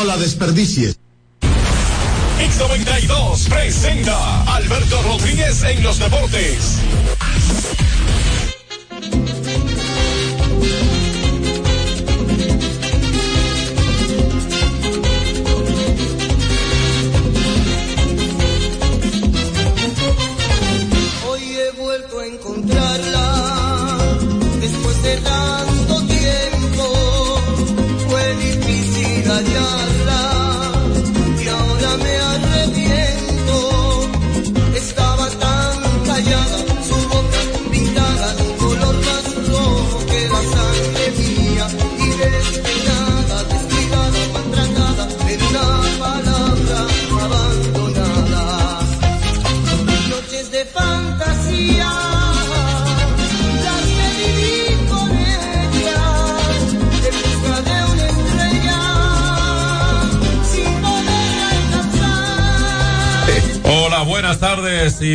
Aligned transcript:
no 0.00 0.06
la 0.06 0.16
desperdicies. 0.16 0.99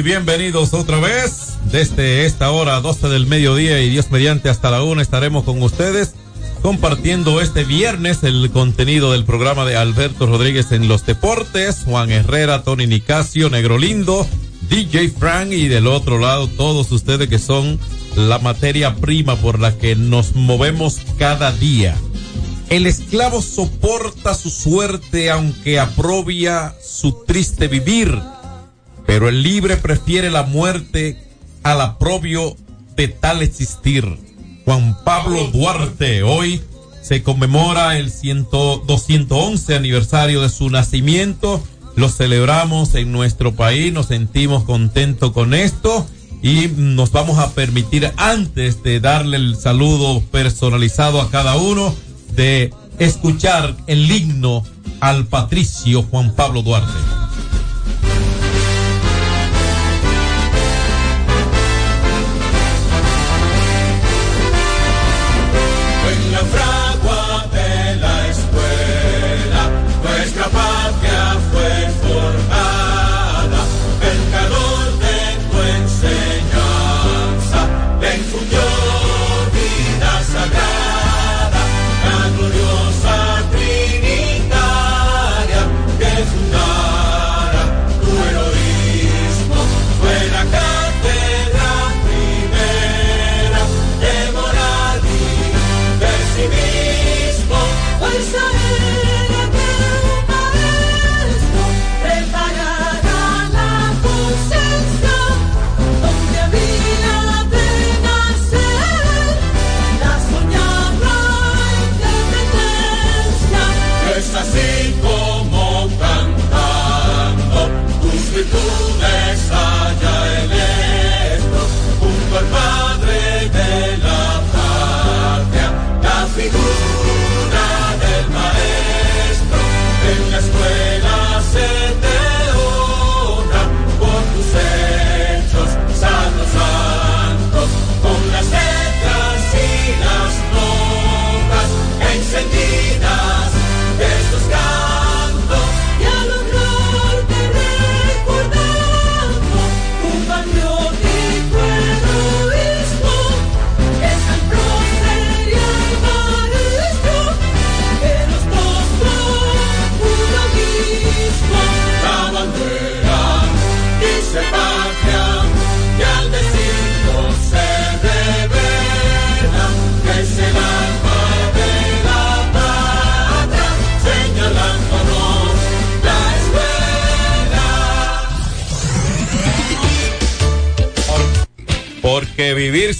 Bienvenidos 0.02 0.74
otra 0.74 1.00
vez. 1.00 1.58
Desde 1.72 2.26
esta 2.26 2.52
hora, 2.52 2.82
12 2.82 3.08
del 3.08 3.28
mediodía 3.28 3.82
y 3.82 3.90
Dios 3.90 4.12
mediante 4.12 4.50
hasta 4.50 4.72
la 4.72 4.84
una 4.84 5.02
estaremos 5.02 5.44
con 5.44 5.62
ustedes 5.62 6.14
compartiendo 6.62 7.42
este 7.42 7.64
viernes 7.64 8.24
el 8.24 8.50
contenido 8.52 9.12
del 9.12 9.24
programa 9.24 9.66
de 9.66 9.76
Alberto 9.78 10.26
Rodríguez 10.26 10.72
en 10.72 10.88
los 10.88 11.06
deportes, 11.06 11.84
Juan 11.86 12.12
Herrera, 12.12 12.64
Tony 12.64 12.88
Nicasio, 12.88 13.50
Negro 13.50 13.78
Lindo, 13.78 14.28
DJ 14.70 15.10
Frank 15.10 15.52
y 15.52 15.68
del 15.68 15.88
otro 15.88 16.18
lado 16.18 16.48
todos 16.48 16.92
ustedes 16.92 17.30
que 17.30 17.40
son 17.40 17.80
la 18.16 18.40
materia 18.40 18.96
prima 18.96 19.36
por 19.36 19.60
la 19.60 19.78
que 19.78 19.96
nos 19.96 20.36
movemos 20.36 21.00
cada 21.20 21.52
día. 21.52 21.96
El 22.70 22.88
esclavo 22.88 23.42
soporta 23.44 24.34
su 24.34 24.50
suerte 24.50 25.30
aunque 25.30 25.80
aprobia 25.80 26.76
su 26.84 27.24
triste 27.26 27.68
vivir, 27.68 28.20
pero 29.06 29.30
el 29.30 29.44
libre 29.44 29.78
prefiere 29.78 30.30
la 30.32 30.44
muerte 30.44 31.18
al 31.64 31.82
aprobio 31.82 32.56
de 32.96 33.08
tal 33.08 33.42
existir. 33.42 34.18
Juan 34.66 34.98
Pablo 35.04 35.48
Duarte, 35.48 36.24
hoy 36.24 36.62
se 37.02 37.22
conmemora 37.22 37.98
el 37.98 38.10
100 38.10 38.48
211 38.52 39.76
aniversario 39.76 40.42
de 40.42 40.50
su 40.50 40.70
nacimiento. 40.70 41.64
Lo 41.96 42.10
celebramos 42.10 42.96
en 42.96 43.12
nuestro 43.12 43.54
país, 43.54 43.94
nos 43.94 44.08
sentimos 44.08 44.64
contentos 44.64 45.32
con 45.32 45.54
esto 45.54 46.06
y 46.42 46.68
nos 46.76 47.12
vamos 47.12 47.40
a 47.40 47.52
permitir 47.54 48.12
antes 48.18 48.84
de 48.84 49.00
darle 49.00 49.38
el 49.38 49.56
saludo 49.56 50.22
personalizado 50.32 51.22
a 51.22 51.30
cada 51.30 51.56
uno 51.56 51.96
de 52.36 52.74
escuchar 53.00 53.76
el 53.88 54.12
himno 54.12 54.64
al 55.00 55.26
patricio 55.26 56.04
Juan 56.04 56.36
Pablo 56.36 56.62
Duarte. 56.62 57.25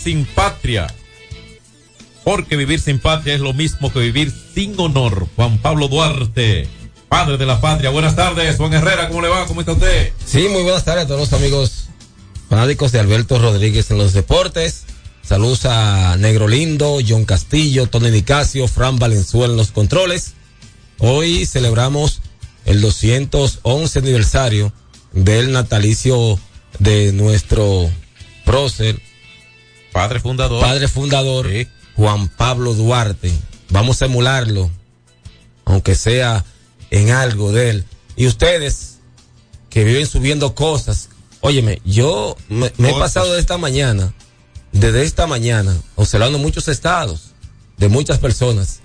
Sin 0.06 0.24
patria. 0.24 0.86
Porque 2.24 2.56
vivir 2.56 2.80
sin 2.80 3.00
patria 3.00 3.34
es 3.34 3.42
lo 3.42 3.54
mismo 3.54 3.92
que 3.92 4.00
vivir 4.00 4.32
sin 4.54 4.80
honor. 4.80 5.28
Juan 5.36 5.58
Pablo 5.58 5.88
Duarte, 5.88 6.68
padre 7.10 7.38
de 7.38 7.46
la 7.48 7.60
patria. 7.60 7.90
Buenas 7.90 8.16
tardes, 8.16 8.56
Juan 8.58 8.72
Herrera, 8.74 9.08
¿cómo 9.08 9.22
le 9.22 9.30
va? 9.30 9.48
¿Cómo 9.48 9.62
está 9.62 9.74
usted? 9.74 10.14
Sí, 10.24 10.48
muy 10.48 10.62
buenas 10.62 10.86
tardes 10.86 11.06
a 11.06 11.08
todos 11.08 11.22
los 11.22 11.34
amigos 11.34 11.88
fanáticos 12.48 12.92
de 12.92 13.00
Alberto 13.00 13.40
Rodríguez 13.40 13.90
en 13.90 13.98
los 13.98 14.14
deportes. 14.14 14.84
Saludos 15.24 15.66
a 15.66 16.18
Negro 16.18 16.48
Lindo, 16.48 17.00
John 17.08 17.26
Castillo, 17.26 17.88
Tony 17.88 18.12
Nicasio, 18.12 18.68
Fran 18.68 19.00
Valenzuela 19.00 19.54
en 19.54 19.58
los 19.58 19.72
controles. 19.72 20.34
Hoy 21.00 21.48
celebramos 21.48 22.22
el 22.66 22.80
211 22.80 24.00
aniversario 24.00 24.72
del 25.14 25.52
natalicio 25.52 26.40
de 26.78 27.12
nuestro 27.12 27.90
prócer, 28.46 29.02
Padre 29.96 30.20
fundador. 30.20 30.60
padre 30.60 30.90
fundador, 30.90 31.50
Sí. 31.50 31.68
Juan 31.96 32.28
Pablo 32.28 32.74
Duarte. 32.74 33.32
Vamos 33.70 34.02
a 34.02 34.06
emularlo, 34.06 34.70
aunque 35.64 35.96
sea 35.96 36.44
en 36.92 37.12
algo 37.12 37.54
de 37.54 37.70
él. 37.70 37.86
Y 38.18 38.28
ustedes 38.28 38.98
que 39.70 39.86
viven 39.86 40.06
subiendo 40.06 40.54
cosas, 40.54 41.08
óyeme, 41.40 41.82
yo 41.86 42.36
me, 42.50 42.74
me 42.78 42.90
he 42.90 43.00
pasado 43.00 43.34
de 43.34 43.40
esta 43.40 43.58
mañana, 43.58 44.14
desde 44.74 45.04
esta 45.04 45.28
mañana, 45.28 45.74
observando 45.96 46.40
muchos 46.40 46.68
estados 46.68 47.32
de 47.78 47.88
muchas 47.88 48.20
personas. 48.20 48.82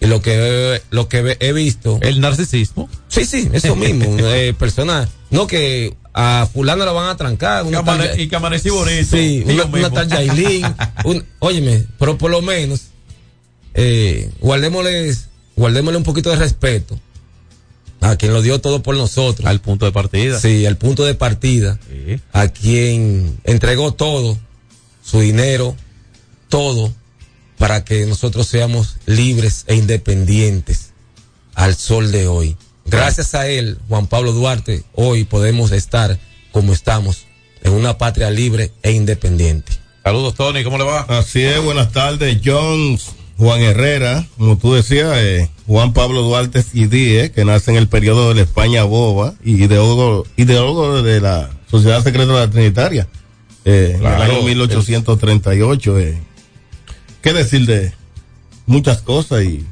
Y 0.00 0.06
lo 0.06 0.22
que, 0.22 0.82
lo 0.90 1.08
que 1.08 1.36
he 1.38 1.52
visto. 1.52 2.00
El 2.02 2.20
narcisismo. 2.20 2.88
Sí, 3.06 3.24
sí, 3.26 3.48
eso 3.52 3.76
mismo. 3.76 4.16
eh, 4.18 4.52
personas, 4.58 5.08
no 5.30 5.46
que 5.46 5.96
a 6.14 6.48
fulano 6.52 6.84
la 6.84 6.92
van 6.92 7.08
a 7.08 7.16
trancar. 7.16 7.64
Una 7.64 7.82
tal- 7.84 8.18
y 8.20 8.28
que 8.28 8.36
amanecí 8.36 8.68
bonito. 8.70 9.16
Sí, 9.16 9.42
una, 9.46 9.64
una 9.64 9.90
tal 9.90 10.08
Yailin. 10.08 10.66
un- 11.04 11.24
óyeme, 11.38 11.86
pero 11.98 12.18
por 12.18 12.30
lo 12.30 12.42
menos, 12.42 12.82
eh, 13.74 14.30
guardémosles, 14.40 15.28
guardémosle 15.56 15.96
un 15.98 16.04
poquito 16.04 16.30
de 16.30 16.36
respeto 16.36 16.98
a 18.00 18.16
quien 18.16 18.32
lo 18.32 18.42
dio 18.42 18.60
todo 18.60 18.82
por 18.82 18.96
nosotros. 18.96 19.46
Al 19.46 19.60
punto 19.60 19.86
de 19.86 19.92
partida. 19.92 20.38
Sí, 20.40 20.66
al 20.66 20.76
punto 20.76 21.04
de 21.04 21.14
partida. 21.14 21.78
Sí. 21.88 22.20
A 22.32 22.48
quien 22.48 23.38
entregó 23.44 23.92
todo, 23.94 24.38
su 25.04 25.20
dinero, 25.20 25.76
todo, 26.48 26.92
para 27.58 27.84
que 27.84 28.04
nosotros 28.06 28.48
seamos 28.48 28.96
libres 29.06 29.64
e 29.68 29.76
independientes 29.76 30.90
al 31.54 31.76
sol 31.76 32.10
de 32.12 32.26
hoy. 32.26 32.56
Gracias 32.86 33.34
a 33.34 33.46
él, 33.48 33.78
Juan 33.88 34.06
Pablo 34.06 34.32
Duarte, 34.32 34.82
hoy 34.94 35.24
podemos 35.24 35.72
estar 35.72 36.18
como 36.50 36.72
estamos, 36.72 37.26
en 37.62 37.72
una 37.72 37.96
patria 37.96 38.30
libre 38.30 38.72
e 38.82 38.92
independiente. 38.92 39.72
Saludos, 40.04 40.34
Tony, 40.34 40.64
¿cómo 40.64 40.78
le 40.78 40.84
va? 40.84 41.00
Así 41.08 41.42
es, 41.42 41.62
buenas 41.62 41.92
tardes, 41.92 42.40
Jones, 42.44 43.12
Juan 43.38 43.60
Herrera, 43.62 44.26
como 44.36 44.58
tú 44.58 44.74
decías, 44.74 45.16
eh, 45.16 45.48
Juan 45.66 45.92
Pablo 45.92 46.22
Duarte 46.22 46.62
Sidie, 46.62 47.30
que 47.30 47.44
nace 47.44 47.70
en 47.70 47.76
el 47.76 47.88
periodo 47.88 48.28
de 48.28 48.34
la 48.34 48.42
España 48.42 48.82
boba 48.84 49.34
y 49.44 49.62
ideólogo, 49.64 50.26
ideólogo 50.36 51.02
de 51.02 51.20
la 51.20 51.50
Sociedad 51.70 52.02
Secreta 52.02 52.32
de 52.32 52.38
la 52.40 52.50
Trinitaria, 52.50 53.08
eh, 53.64 53.96
Claro. 54.00 54.16
en 54.24 54.30
el 54.30 54.36
año 54.36 54.42
1838. 54.44 55.98
Eh. 56.00 56.20
¿Qué 57.22 57.32
decir 57.32 57.64
de 57.66 57.92
muchas 58.66 59.00
cosas 59.02 59.44
y 59.44 59.64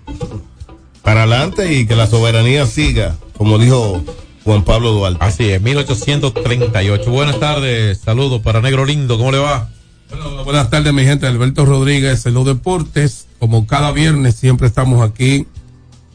para 1.02 1.22
adelante 1.22 1.72
y 1.74 1.86
que 1.86 1.96
la 1.96 2.06
soberanía 2.06 2.66
siga, 2.66 3.16
como 3.36 3.58
dijo 3.58 4.02
Juan 4.44 4.64
Pablo 4.64 4.92
Duarte? 4.92 5.18
Así 5.24 5.48
es, 5.50 5.60
1838. 5.60 7.10
Buenas 7.10 7.40
tardes, 7.40 7.98
saludos 7.98 8.40
para 8.42 8.60
Negro 8.60 8.84
Lindo, 8.84 9.16
¿cómo 9.18 9.32
le 9.32 9.38
va? 9.38 9.70
Bueno, 10.10 10.44
buenas 10.44 10.70
tardes, 10.70 10.92
mi 10.92 11.04
gente. 11.04 11.26
Alberto 11.26 11.64
Rodríguez 11.64 12.26
en 12.26 12.34
los 12.34 12.44
deportes. 12.44 13.26
Como 13.38 13.66
cada 13.66 13.92
viernes, 13.92 14.34
siempre 14.34 14.66
estamos 14.66 15.08
aquí 15.08 15.46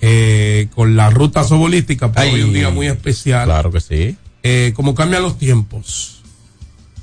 eh, 0.01 0.67
con 0.75 0.95
la 0.97 1.09
ruta 1.09 1.43
sobolística. 1.45 2.11
Pero 2.11 2.27
Ay. 2.27 2.33
hoy 2.33 2.41
un 2.41 2.53
día 2.53 2.69
muy 2.71 2.87
especial. 2.87 3.45
Claro 3.45 3.71
que 3.71 3.79
sí. 3.79 4.17
Eh, 4.43 4.73
como 4.75 4.93
cambian 4.95 5.23
los 5.23 5.37
tiempos. 5.37 6.21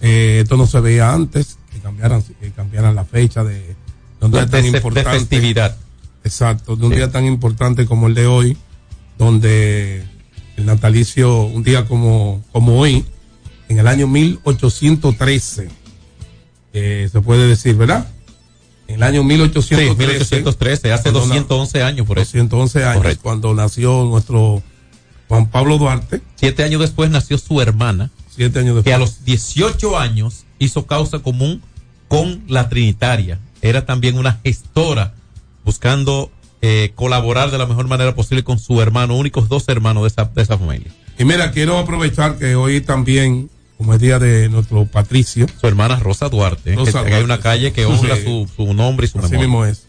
eh, 0.03 0.41
esto 0.43 0.57
no 0.59 0.67
se 0.67 0.81
veía 0.81 1.13
antes, 1.15 1.57
que 1.73 1.79
cambiaran, 1.81 2.23
que 2.23 2.51
cambiaran 2.51 2.95
la 2.95 3.05
fecha 3.07 3.43
de, 3.43 3.55
de 3.55 3.75
un 4.21 4.31
día 4.31 4.43
De, 4.45 4.47
tan 4.51 4.63
de- 4.63 4.71
de 4.71 4.77
importante. 4.77 5.11
festividad. 5.19 5.77
Exacto, 6.25 6.77
de 6.77 6.87
un 6.87 6.93
Sí. 6.93 6.97
día 6.99 7.11
tan 7.11 7.25
importante 7.27 7.87
como 7.87 8.07
el 8.07 8.15
de 8.15 8.27
hoy, 8.27 8.57
donde 9.19 10.05
el 10.57 10.67
natalicio, 10.67 11.43
un 11.45 11.63
día 11.63 11.87
como, 11.87 12.43
como 12.53 12.79
hoy, 12.79 13.05
en 13.69 13.79
el 13.79 13.87
año 13.89 14.07
1813, 14.07 15.69
eh, 16.73 17.09
se 17.11 17.21
puede 17.21 17.47
decir, 17.47 17.75
¿verdad? 17.77 18.09
En 18.89 18.97
el 18.97 19.03
año 19.03 19.23
Sí, 19.23 19.27
1813, 19.29 19.95
1813, 19.97 20.93
hace 20.93 21.03
Cuando 21.11 21.21
na- 21.21 21.27
211 21.35 21.83
años 21.83 22.07
por 22.07 22.19
eso. 22.19 22.33
211 22.33 22.85
años, 22.85 22.97
Correcto. 23.03 23.23
cuando 23.23 23.55
nació 23.55 24.05
nuestro 24.05 24.63
Juan 25.29 25.49
Pablo 25.51 25.79
Duarte, 25.79 26.21
Siete 26.37 26.63
años 26.63 26.81
después 26.81 27.11
nació 27.11 27.39
su 27.39 27.61
hermana, 27.61 28.11
siete 28.35 28.59
años 28.59 28.75
después. 28.77 28.85
que 28.85 28.95
a 28.95 28.99
los 28.99 29.25
18 29.25 29.99
años 29.99 30.45
hizo 30.59 30.87
causa 30.87 31.21
común 31.21 31.63
con 32.09 32.43
la 32.49 32.69
Trinitaria. 32.69 33.39
Era 33.63 33.87
también 33.87 34.19
una 34.19 34.41
gestora 34.45 35.15
buscando 35.65 36.31
eh, 36.61 36.93
colaborar 36.95 37.51
de 37.51 37.59
la 37.59 37.67
mejor 37.67 37.89
manera 37.89 38.15
posible 38.15 38.45
con 38.45 38.59
su 38.59 38.81
hermano, 38.81 39.17
únicos 39.17 39.49
dos 39.49 39.69
hermanos 39.69 40.03
de 40.05 40.09
esa, 40.09 40.25
de 40.25 40.43
esa 40.43 40.59
familia. 40.59 40.93
Y 41.19 41.25
mira, 41.25 41.51
quiero 41.51 41.79
aprovechar 41.79 42.39
que 42.39 42.55
hoy 42.55 42.81
también, 42.81 43.51
como 43.77 43.95
es 43.95 44.01
día 44.01 44.19
de 44.19 44.49
nuestro 44.49 44.87
Patricio, 44.87 45.47
Su 45.61 45.67
hermana 45.67 45.97
Rosa 45.97 46.29
Duarte, 46.29 46.75
Rosa 46.75 47.05
que, 47.05 47.15
hay 47.15 47.25
una 47.25 47.39
calle 47.41 47.73
que 47.73 47.85
honra 47.85 48.17
Sí. 48.17 48.23
su, 48.25 48.49
su 48.57 48.75
nombre 48.75 49.07
y 49.07 49.09
su 49.09 49.19
Así 49.19 49.31
memoria. 49.33 49.47
mismo 49.49 49.65
es. 49.67 49.87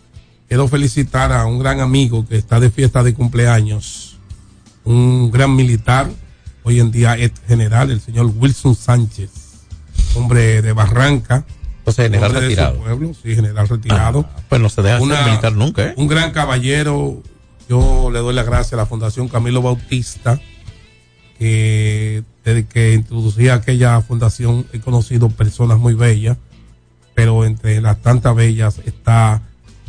Quiero 0.48 0.68
felicitar 0.68 1.32
a 1.32 1.46
un 1.46 1.60
gran 1.60 1.80
amigo 1.80 2.27
que 2.27 2.38
está 2.38 2.60
de 2.60 2.70
fiesta 2.70 3.01
de 3.03 3.13
cumpleaños, 3.13 4.18
un 4.84 5.32
gran 5.32 5.56
militar, 5.56 6.10
hoy 6.63 6.80
en 6.80 6.92
día 6.92 7.15
es 7.18 7.32
general, 7.48 7.89
el 7.92 8.01
señor 8.01 8.32
Wilson 8.36 8.75
Sánchez, 8.75 9.30
hombre 10.15 10.62
de 10.62 10.74
Barranca. 10.74 11.46
Entonces, 11.86 12.06
general 12.06 12.34
retirado. 12.34 12.78
pueblo, 12.80 13.12
sí, 13.13 13.36
general 13.36 13.68
retirado. 13.68 14.25
Ah, 14.34 14.42
pues 14.48 14.62
no 14.62 14.70
se 14.70 14.82
deja 14.82 15.02
Una- 15.02 15.18
ser 15.18 15.25
militar 15.25 15.54
nunca, 15.54 15.84
¿eh? 15.88 15.94
Un 15.98 16.08
gran 16.08 16.32
caballero. 16.32 17.22
Yo 17.68 18.10
le 18.12 18.20
doy 18.20 18.34
las 18.34 18.46
gracias 18.46 18.74
a 18.74 18.78
la 18.78 18.86
Fundación 18.86 19.28
Camilo 19.28 19.62
Bautista, 19.62 20.40
que 21.38 22.24
desde 22.46 22.66
que 22.66 22.94
introducía 22.94 23.56
aquella 23.56 24.02
fundación 24.02 24.66
he 24.74 24.80
conocido 24.80 25.30
personas 25.30 25.78
muy 25.80 25.94
bellas, 25.94 26.38
pero 27.16 27.46
entre 27.46 27.82
las 27.82 28.02
tantas 28.02 28.36
bellas 28.36 28.80
está 28.86 29.42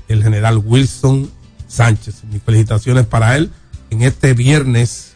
el 0.08 0.22
general 0.22 0.58
Wilson 0.64 1.30
Sánchez. 1.68 2.24
Mis 2.30 2.42
felicitaciones 2.42 3.06
para 3.06 3.36
él 3.36 3.50
en 3.90 4.02
este 4.02 4.34
viernes 4.34 5.14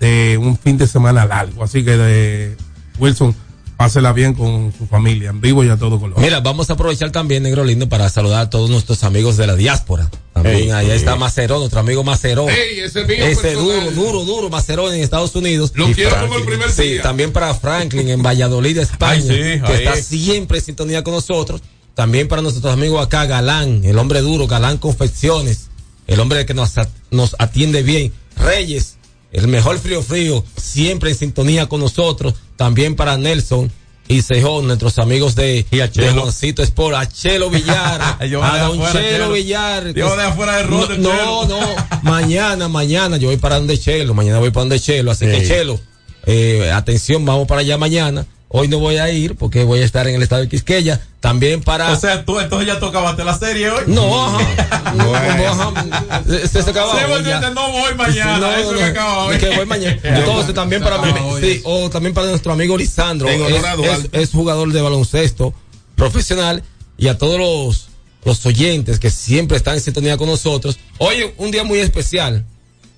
de 0.00 0.38
un 0.38 0.56
fin 0.58 0.76
de 0.78 0.86
semana 0.86 1.24
largo. 1.24 1.62
Así 1.64 1.84
que 1.84 1.96
de 1.96 2.56
Wilson, 2.98 3.34
pásela 3.80 4.12
bien 4.12 4.34
con 4.34 4.74
su 4.76 4.86
familia, 4.86 5.30
en 5.30 5.40
vivo 5.40 5.64
y 5.64 5.70
a 5.70 5.78
todo 5.78 5.98
color. 5.98 6.20
Mira, 6.20 6.40
vamos 6.40 6.68
a 6.68 6.74
aprovechar 6.74 7.10
también, 7.12 7.42
Negro 7.44 7.64
Lindo, 7.64 7.88
para 7.88 8.10
saludar 8.10 8.42
a 8.42 8.50
todos 8.50 8.68
nuestros 8.68 9.04
amigos 9.04 9.38
de 9.38 9.46
la 9.46 9.56
diáspora. 9.56 10.10
También 10.34 10.56
Ey, 10.56 10.70
ahí 10.70 10.90
ey. 10.90 10.96
está 10.98 11.16
Macerón, 11.16 11.60
nuestro 11.60 11.80
amigo 11.80 12.04
Macerón. 12.04 12.50
Ey, 12.50 12.80
ese 12.80 13.06
mío 13.06 13.16
Ese 13.24 13.54
duro, 13.54 13.90
duro, 13.92 14.24
duro, 14.26 14.50
Macerón 14.50 14.92
en 14.92 15.00
Estados 15.00 15.34
Unidos. 15.34 15.72
Lo 15.76 15.88
Y 15.88 15.94
quiero 15.94 16.10
Franklin. 16.10 16.28
como 16.28 16.40
el 16.40 16.46
primer 16.46 16.70
Sí, 16.70 16.82
día. 16.92 17.02
también 17.02 17.32
para 17.32 17.54
Franklin 17.54 18.10
en 18.10 18.22
Valladolid, 18.22 18.76
España, 18.80 19.14
Ay, 19.14 19.54
sí, 19.54 19.60
que 19.62 19.72
ahí. 19.72 19.78
está 19.84 19.96
siempre 19.96 20.58
en 20.58 20.64
sintonía 20.66 21.02
con 21.02 21.14
nosotros. 21.14 21.62
También 21.94 22.28
para 22.28 22.42
nuestros 22.42 22.70
amigos 22.70 23.02
acá, 23.02 23.24
Galán, 23.24 23.80
el 23.86 23.96
hombre 23.96 24.20
duro, 24.20 24.46
Galán 24.46 24.76
Confecciones, 24.76 25.68
el 26.06 26.20
hombre 26.20 26.44
que 26.44 26.52
nos, 26.52 26.76
at- 26.76 26.90
nos 27.10 27.34
atiende 27.38 27.82
bien. 27.82 28.12
Reyes, 28.36 28.96
el 29.32 29.48
mejor 29.48 29.78
frío 29.78 30.02
frío, 30.02 30.44
siempre 30.56 31.10
en 31.10 31.16
sintonía 31.16 31.66
con 31.66 31.80
nosotros. 31.80 32.34
También 32.56 32.96
para 32.96 33.16
Nelson 33.16 33.70
y 34.08 34.22
Cejón, 34.22 34.66
nuestros 34.66 34.98
amigos 34.98 35.36
de, 35.36 35.64
de. 35.70 36.12
Juancito 36.12 36.62
Sport, 36.64 36.96
a 36.96 37.08
Chelo 37.08 37.48
Villar, 37.48 38.26
Yo 38.28 38.42
a 38.42 38.58
Don 38.58 38.82
afuera, 38.82 39.08
Chelo. 39.08 39.32
Villar. 39.32 39.94
Yo 39.94 40.16
de 40.16 40.22
afuera 40.24 40.56
de 40.56 40.62
ron 40.64 40.88
del 40.88 41.00
No, 41.00 41.46
no, 41.46 41.60
mañana, 42.02 42.68
mañana 42.68 43.18
yo 43.18 43.28
voy 43.28 43.36
para 43.36 43.56
donde 43.56 43.78
Chelo, 43.78 44.12
mañana 44.12 44.40
voy 44.40 44.50
para 44.50 44.62
donde 44.62 44.80
Chelo, 44.80 45.12
así 45.12 45.26
que 45.26 45.36
Ey. 45.36 45.46
Chelo, 45.46 45.78
eh, 46.26 46.70
atención, 46.72 47.24
vamos 47.24 47.46
para 47.46 47.60
allá 47.60 47.78
mañana. 47.78 48.26
Hoy 48.52 48.66
no 48.66 48.80
voy 48.80 48.96
a 48.96 49.08
ir 49.12 49.36
porque 49.36 49.62
voy 49.62 49.78
a 49.80 49.84
estar 49.84 50.08
en 50.08 50.16
el 50.16 50.22
estado 50.24 50.42
de 50.42 50.48
Quisqueya. 50.48 51.00
También 51.20 51.62
para. 51.62 51.92
O 51.92 51.96
sea, 51.96 52.24
tú 52.24 52.40
entonces 52.40 52.66
ya 52.66 52.80
tocabaste 52.80 53.22
la 53.22 53.38
serie 53.38 53.70
hoy. 53.70 53.84
no, 53.86 54.26
ajá. 54.26 54.92
No, 54.96 55.14
ajá. 55.14 56.22
Se, 56.26 56.48
se, 56.48 56.62
se 56.64 56.70
acaba 56.70 56.92
Sí, 56.98 57.04
hoy 57.04 57.10
porque 57.12 57.28
ya. 57.28 57.38
dice, 57.40 57.54
no 57.54 57.70
voy 57.70 57.94
mañana, 57.94 58.38
No, 58.38 58.52
eso 58.52 58.72
no, 58.72 58.78
que 58.78 58.84
acaba 58.84 59.24
hoy. 59.26 59.38
Que 59.38 59.54
voy 59.56 59.66
mañana. 59.66 60.00
Entonces 60.02 60.52
también 60.52 60.82
para 60.82 60.98
mí, 60.98 61.12
hoy. 61.22 61.40
sí, 61.42 61.60
o 61.64 61.88
también 61.90 62.12
para 62.12 62.26
nuestro 62.26 62.52
amigo 62.52 62.76
Lisandro, 62.76 63.28
es, 63.28 63.40
es, 63.40 64.08
es 64.12 64.30
jugador 64.30 64.72
de 64.72 64.80
baloncesto 64.82 65.54
profesional 65.94 66.64
y 66.98 67.06
a 67.06 67.18
todos 67.18 67.38
los, 67.38 67.88
los 68.24 68.44
oyentes 68.46 68.98
que 68.98 69.10
siempre 69.10 69.58
están 69.58 69.74
en 69.74 69.80
sintonía 69.80 70.16
con 70.16 70.26
nosotros. 70.28 70.76
Hoy 70.98 71.24
un 71.36 71.52
día 71.52 71.62
muy 71.62 71.78
especial. 71.78 72.44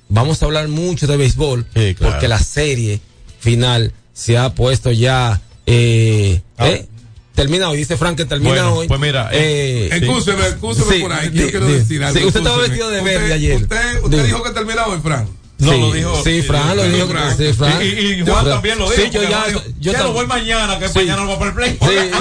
Vamos 0.09 0.43
a 0.43 0.47
hablar 0.47 0.69
mucho 0.69 1.07
de 1.07 1.17
béisbol 1.19 1.67
Sí, 1.75 1.95
claro. 1.95 2.13
porque 2.15 2.29
la 2.29 2.39
serie 2.39 3.01
final 3.39 3.93
se 4.13 4.39
ha 4.39 4.55
puesto 4.55 4.91
ya 4.93 5.41
eh, 5.67 6.41
Ah. 6.59 6.69
eh, 6.69 6.87
termina 7.35 7.69
hoy, 7.71 7.79
dice 7.79 7.97
Frank 7.97 8.17
que 8.17 8.25
termina 8.25 8.51
Bueno, 8.51 8.75
hoy. 8.75 8.89
pues 8.89 9.01
mira, 9.01 9.31
eh, 9.33 9.89
Excúseme, 9.93 10.47
excúseme 10.49 10.95
Sí, 10.97 11.01
por 11.03 11.13
ahí. 11.13 11.29
di- 11.31 11.39
Yo 11.41 11.51
quiero 11.51 11.67
di- 11.67 11.75
decir 11.75 12.03
algo. 12.05 12.19
sí, 12.21 12.27
usted 12.27 12.41
estaba 12.41 12.59
vestido 12.59 12.91
de 12.91 12.99
Usted- 12.99 13.11
verde 13.15 13.33
ayer. 13.33 13.57
Usted, 13.63 14.03
usted 14.05 14.19
Di- 14.19 14.25
dijo 14.25 14.43
que 14.43 14.51
terminaba 14.51 14.89
hoy, 14.89 15.01
Frank. 15.03 15.29
No, 15.63 15.73
sí, 15.73 15.81
lo 15.81 15.93
dijo. 15.93 16.23
Sí, 16.25 16.43
Fran, 16.43 16.77
lo 16.77 16.83
sí, 16.85 16.89
dijo. 16.91 17.07
Fran. 17.09 17.37
Sí, 17.37 17.53
Fran. 17.53 17.83
Y, 17.83 17.85
y 17.87 18.17
Yo- 18.25 18.33
Juan 18.33 18.45
también 18.45 18.79
lo 18.79 18.91
dijo. 18.91 19.03
Sí, 19.03 19.11
yo 19.11 19.23
ya. 19.23 19.45
dijo, 19.47 19.63
yo 19.81 19.93
ya 19.93 20.01
tam- 20.01 20.05
lo 20.05 20.13
voy 20.13 20.27
mañana, 20.27 20.79
que 20.79 20.89
Sí. 20.89 20.95
mañana 20.99 21.23
no 21.23 21.29
va 21.29 21.39
para 21.39 21.51
el 21.51 21.57
play. 21.57 21.79
Sí, 21.81 21.87
Oiga, 21.89 22.05
lo 22.05 22.21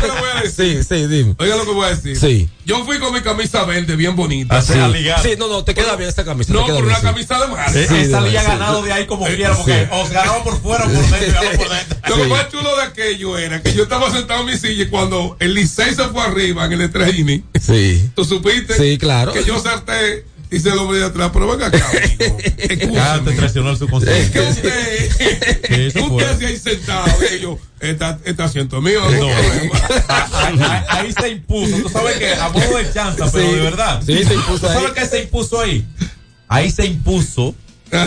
que 0.00 0.06
le 0.06 0.12
voy 0.12 0.30
a 0.36 0.40
decir. 0.42 0.84
sí, 0.84 0.88
sí, 0.88 1.06
dime. 1.06 1.34
Oiga 1.38 1.56
lo 1.56 1.64
que 1.64 1.72
voy 1.72 1.86
a 1.86 1.90
decir. 1.94 2.16
Sí. 2.18 2.48
Yo 2.64 2.84
fui 2.84 2.98
con 3.00 3.12
mi 3.12 3.22
camisa 3.22 3.64
verde 3.64 3.96
bien 3.96 4.14
bonita. 4.14 4.58
Así, 4.58 4.74
a 4.74 4.86
ligar. 4.88 5.20
Sí, 5.22 5.30
no, 5.36 5.48
no, 5.48 5.64
te 5.64 5.74
queda 5.74 5.96
bien 5.96 6.08
esta 6.08 6.24
camisa. 6.24 6.52
No, 6.52 6.60
por 6.64 6.70
bien, 6.72 6.84
una 6.84 7.00
camisa 7.00 7.40
de 7.40 7.48
marca. 7.48 7.72
Eh, 7.74 7.86
Sí, 7.88 8.04
sí. 8.04 8.10
ganado 8.10 8.82
de 8.82 8.92
ahí 8.92 9.06
como 9.06 9.26
Eh, 9.26 9.34
quiera, 9.34 9.56
porque 9.56 9.72
sí. 9.72 9.88
os 9.90 10.10
ganaba 10.10 10.44
por 10.44 10.60
fuera, 10.62 10.84
por 10.84 10.92
dentro, 10.92 11.16
y 11.26 11.26
ganaba 11.32 11.50
por 11.56 11.68
dentro. 11.70 11.98
Lo 12.08 12.16
que 12.22 12.28
más 12.28 12.48
chulo 12.50 12.76
de 12.76 12.82
aquello 12.82 13.36
era 13.38 13.62
que 13.62 13.72
yo 13.74 13.82
estaba 13.84 14.12
sentado 14.12 14.40
en 14.40 14.46
mi 14.46 14.56
silla 14.58 14.84
y 14.84 14.88
cuando 14.88 15.36
el 15.40 15.54
Licey 15.54 15.94
se 15.94 16.04
fue 16.08 16.22
arriba 16.22 16.66
en 16.66 16.72
el 16.72 16.82
Estrellini, 16.82 17.42
Sí. 17.60 18.10
tú 18.14 18.24
supiste 18.24 18.76
Sí, 18.76 18.96
claro. 18.98 19.32
que 19.32 19.44
yo 19.44 19.58
salté 19.60 20.24
y 20.52 20.60
se 20.60 20.70
lo 20.70 20.92
de 20.92 21.04
atrás. 21.04 21.30
Pero 21.32 21.48
venga 21.50 21.66
acá, 21.66 21.84
amigo. 21.90 22.36
Te 22.36 22.72
Excúseme. 22.74 23.32
traicionó 23.36 23.70
el 23.70 23.74
Es 23.74 23.80
que 23.80 23.86
subconsciente. 23.86 24.40
usted, 24.40 26.00
usted 26.02 26.26
así 26.30 26.44
ahí 26.44 26.56
sentado, 26.56 27.06
y 27.36 27.40
yo, 27.40 27.58
este, 27.80 28.04
este 28.24 28.42
asiento 28.42 28.80
mío, 28.80 29.00
no. 29.18 29.28
Ahí, 30.88 31.12
se 31.12 31.28
impuso. 31.30 31.76
Tú 31.82 31.88
sabes 31.88 32.16
que 32.18 32.32
a 32.34 32.48
modo 32.50 32.76
de 32.78 32.92
chanza, 32.92 33.30
pero 33.32 33.48
Sí. 33.48 33.54
de 33.56 33.60
verdad. 33.62 34.02
Sí, 34.04 34.24
se 34.24 34.34
impuso 34.34 34.66
¿Tú 34.66 34.72
sabes 34.72 34.86
ahí. 34.88 34.92
qué 34.94 35.06
se 35.06 35.22
impuso 35.22 35.60
ahí? 35.60 35.84
Ahí 36.48 36.70
se 36.70 36.86
impuso 36.86 37.54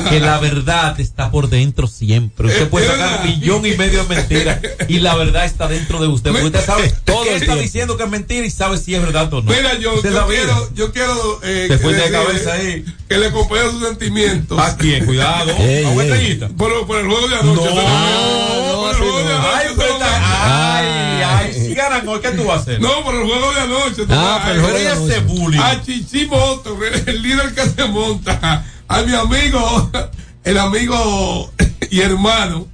que 0.10 0.20
la 0.20 0.40
verdad 0.40 1.00
está 1.00 1.30
por 1.30 1.50
dentro 1.50 1.86
siempre. 1.88 2.48
Usted 2.48 2.70
puede 2.70 2.88
sacar 2.88 3.22
verdad. 3.22 3.24
millón 3.26 3.66
y 3.66 3.76
medio 3.76 4.04
de 4.04 4.16
mentiras 4.16 4.60
y 4.88 5.00
la 5.00 5.16
verdad 5.16 5.46
está 5.46 5.68
dentro 5.68 6.00
de 6.00 6.08
usted. 6.08 6.32
Porque 6.32 6.48
usted 6.48 6.66
sabe 6.66 6.94
Todo 7.04 7.24
el 7.26 7.42
está 7.42 7.56
diciendo 7.56 7.96
que 7.96 8.04
es 8.04 8.10
mentira 8.10 8.46
y 8.46 8.50
sabe 8.50 8.78
si 8.78 8.96
es 8.96 9.02
verdad 9.02 9.32
o 9.32 9.44
no. 9.44 9.52
Mira, 9.52 9.78
yo, 9.78 10.02
yo 10.02 10.28
quiero, 10.28 10.74
yo 10.74 10.92
quiero 10.92 11.40
eh, 11.44 11.68
que, 11.70 11.78
de 11.78 12.12
cabeza 12.12 12.54
ahí. 12.54 12.84
que 13.08 13.18
le 13.18 13.28
acompañe 13.28 13.70
sus 13.70 13.84
sentimientos. 13.84 14.58
¿A 14.60 14.76
quién? 14.76 15.06
Cuidado. 15.06 15.52
Ey, 15.60 15.86
ey. 15.86 16.36
Por, 16.58 16.88
por 16.88 16.98
el 16.98 17.06
juego 17.06 17.28
de 17.28 17.36
anoche. 17.36 17.70
No, 17.70 18.86
pero 18.92 19.06
si 21.54 21.74
ganan 21.76 22.08
hoy, 22.08 22.20
¿qué 22.22 22.32
tú 22.32 22.46
vas 22.46 22.58
a 22.58 22.62
hacer? 22.62 22.82
No, 22.82 23.04
por 23.04 23.16
el 23.16 23.24
juego 23.24 23.54
de 23.54 23.60
anoche. 23.60 24.04
Ah, 24.10 24.52
ese 24.76 25.20
bullying. 25.20 25.60
A 25.60 25.82
Chichi 25.84 26.26
Moto, 26.26 26.78
el 27.06 27.22
líder 27.22 27.54
que 27.54 27.70
se 27.70 27.86
monta. 27.86 28.66
A 28.88 29.02
mi 29.02 29.14
amigo, 29.14 29.92
el 30.44 30.58
amigo 30.58 31.52
y 31.90 32.02
hermano, 32.02 32.68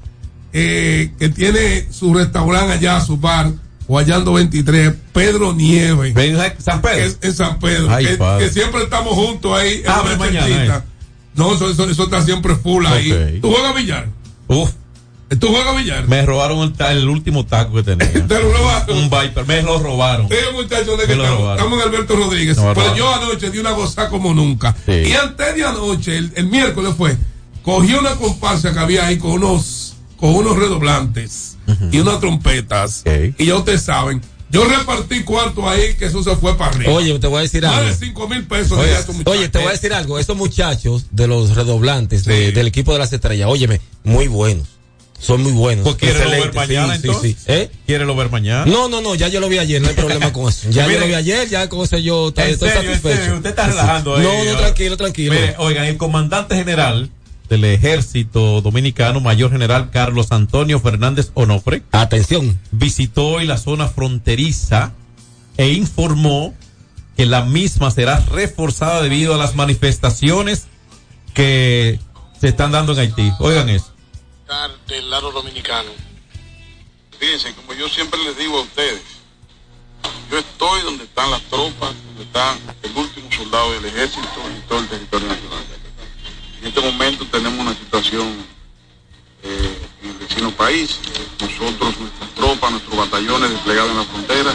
eh, 0.53 1.12
que 1.18 1.30
tiene 1.30 1.88
su 1.91 2.13
restaurante 2.13 2.74
allá, 2.74 3.01
su 3.01 3.18
bar, 3.18 3.51
Guayando 3.88 4.34
23, 4.34 4.94
Pedro 5.12 5.53
Nieves. 5.53 6.13
Ven, 6.13 6.38
San 6.60 6.82
Pedro. 6.82 7.06
es 7.06 7.18
en 7.22 7.34
San 7.34 7.60
Pedro, 7.60 7.89
Ay, 7.89 8.06
que, 8.39 8.50
siempre 8.50 8.84
estamos 8.84 9.13
juntos 9.13 9.58
ahí. 9.58 9.82
en 9.84 9.91
una 9.91 10.15
mañana, 10.18 10.65
eh. 10.77 10.82
No, 11.34 11.53
eso, 11.53 11.70
eso, 11.70 11.89
eso 11.89 12.03
está 12.03 12.22
siempre 12.22 12.56
full 12.56 12.86
ahí. 12.86 13.12
Ok. 13.12 13.41
¿Tú 13.41 13.51
juegas 13.51 13.75
billar? 13.75 14.08
Uf, 14.48 14.72
¿Tú 15.40 15.48
juegas 15.48 15.76
billar? 15.78 16.08
me 16.08 16.26
robaron 16.26 16.60
el, 16.60 16.74
ta- 16.74 16.92
el 16.92 17.08
último 17.08 17.46
taco 17.46 17.76
que 17.76 17.84
tenía. 17.84 18.12
Te 18.28 18.40
lo 18.42 18.52
robaron. 18.52 18.98
Un 18.98 19.10
Viper, 19.10 19.46
me 19.46 19.62
lo 19.62 19.80
robaron. 19.80 20.28
Sí, 20.30 20.36
muchachos, 20.54 20.98
de 21.00 21.06
que 21.06 21.14
estamos, 21.14 21.40
robaron. 21.40 21.58
estamos 21.58 21.82
en 21.82 21.88
Alberto 21.90 22.16
Rodríguez. 22.16 22.58
Lo 22.58 22.64
Pero 22.64 22.74
robaron. 22.76 22.98
yo 22.98 23.14
anoche 23.16 23.50
di 23.50 23.60
una 23.60 23.72
gozada 23.72 24.10
como 24.10 24.34
nunca. 24.34 24.76
Sí. 24.86 24.92
Y 24.92 25.14
antes 25.14 25.56
de 25.56 25.64
anoche, 25.64 26.18
el, 26.18 26.32
el 26.36 26.48
miércoles 26.48 26.94
fue, 26.98 27.16
cogí 27.64 27.94
una 27.94 28.16
comparsa 28.16 28.74
que 28.74 28.80
había 28.80 29.06
ahí 29.08 29.18
con 29.18 29.32
unos, 29.32 29.96
con 30.18 30.36
unos 30.36 30.58
redoblantes 30.58 31.58
y 31.92 32.00
unas 32.00 32.20
trompetas. 32.20 33.04
Y 33.38 33.46
ya 33.46 33.56
ustedes 33.56 33.84
saben, 33.84 34.22
yo 34.50 34.66
repartí 34.66 35.24
cuarto 35.24 35.70
ahí 35.70 35.94
que 35.94 36.06
eso 36.08 36.22
se 36.24 36.36
fue 36.36 36.58
para 36.58 36.72
arriba. 36.76 36.92
Oye, 36.92 37.18
te 37.20 37.28
voy 37.28 37.40
a 37.40 37.42
decir 37.44 37.64
Más 37.64 37.76
algo. 37.76 37.90
de 37.90 37.96
5 37.96 38.28
mil 38.28 38.44
pesos. 38.46 38.74
Oye, 38.78 38.90
de 38.90 39.00
estos 39.00 39.16
muchachos. 39.16 39.40
oye, 39.40 39.48
te 39.48 39.60
voy 39.60 39.68
a 39.70 39.72
decir 39.72 39.94
algo. 39.94 40.20
Estos 40.20 40.36
muchachos 40.36 41.06
de 41.12 41.28
los 41.28 41.56
redoblantes 41.56 42.26
de- 42.26 42.52
del 42.52 42.68
equipo 42.68 42.92
de 42.92 43.00
las 43.00 43.14
estrellas, 43.14 43.48
óyeme, 43.50 43.80
muy 44.04 44.28
buenos. 44.28 44.68
Son 45.22 45.44
muy 45.44 45.51
buenos. 45.51 45.84
Pues 45.84 45.98
quiere 45.98 46.24
lo 46.24 46.32
ver 46.32 46.54
mañana 46.54 46.96
sí, 46.96 47.01
sí, 47.01 47.08
entonces. 47.08 47.36
sí. 47.38 47.46
¿Eh? 47.48 47.72
¿Quiere 47.86 48.06
lo 48.06 48.16
ver 48.16 48.32
mañana? 48.32 48.66
No, 48.66 48.90
no, 48.90 49.01
no, 49.01 49.13
ya 49.13 49.28
yo 49.28 49.40
lo 49.40 49.50
vi 49.50 49.60
ayer, 49.60 49.80
no 49.80 49.88
hay 49.90 49.94
problema 49.94 50.34
con 50.34 50.50
eso. 50.50 50.70
Ya 50.72 50.92
yo 50.92 51.00
lo 51.00 51.06
vi 51.06 51.13
ayer, 51.13 51.48
ya 51.48 51.70
con 51.70 51.82
eso 51.82 51.98
yo 52.00 52.30
estoy, 52.30 52.56
serio, 52.56 52.74
satisfecho. 52.74 53.18
serio, 53.18 53.36
usted 53.36 53.50
está 53.51 53.68
relajando 53.68 54.16
ahí. 54.16 54.24
No, 54.24 54.44
no, 54.44 54.58
tranquilo, 54.58 54.98
tranquilo. 54.98 55.34
Mire, 55.34 55.56
oigan, 55.60 55.86
el 55.86 55.98
comandante 55.98 56.56
general 56.56 57.12
del 57.50 57.66
ejército 57.66 58.62
dominicano, 58.62 59.20
mayor 59.20 59.51
general 59.51 59.92
Carlos 59.92 60.32
Antonio 60.32 60.80
Fernández 60.80 61.32
Onofre, 61.36 61.84
Atención. 61.92 62.60
visitó 62.72 63.28
hoy 63.28 63.46
la 63.46 63.58
zona 63.58 63.90
fronteriza 63.90 64.94
e 65.58 65.70
informó 65.74 66.56
que 67.16 67.25
la 67.28 67.44
misma 67.44 67.92
será 67.92 68.20
reforzada 68.22 69.01
debido 69.04 69.36
a 69.36 69.38
las 69.38 69.56
manifestaciones 69.56 70.68
que 71.34 72.00
se 72.40 72.48
están 72.48 72.72
dando 72.72 72.94
en 72.94 73.00
Haití. 73.00 73.32
Oigan 73.40 73.70
eso. 73.70 73.94
Del 74.88 75.10
lado 75.10 75.31
dominicano. 75.31 75.89
Fíjense, 77.17 77.53
como 77.53 77.74
yo 77.74 77.88
siempre 77.88 78.22
les 78.22 78.38
digo 78.38 78.58
a 78.58 78.62
ustedes, 78.63 79.01
yo 80.29 80.39
estoy 80.39 80.81
donde 80.81 81.05
están 81.05 81.31
las 81.31 81.41
tropas, 81.43 81.93
donde 82.08 82.24
está 82.24 82.58
el 82.84 82.91
último 82.98 83.31
soldado 83.31 83.72
del 83.72 83.86
ejército 83.86 84.27
y 84.27 84.67
todo 84.67 84.79
el 84.79 84.88
territorio 84.89 85.29
nacional. 85.29 85.63
En 86.60 86.67
este 86.67 86.81
momento 86.81 87.25
tenemos 87.27 87.60
una 87.60 87.74
situación 87.74 88.27
eh, 89.43 89.77
en 90.03 90.10
el 90.10 90.17
vecino 90.17 90.51
país. 90.51 91.00
Nosotros, 91.39 91.98
nuestras 91.98 92.29
tropas, 92.31 92.72
nuestros 92.72 92.98
batallones 92.98 93.51
desplegados 93.51 93.91
en 93.91 93.98
la 93.98 94.03
frontera, 94.03 94.53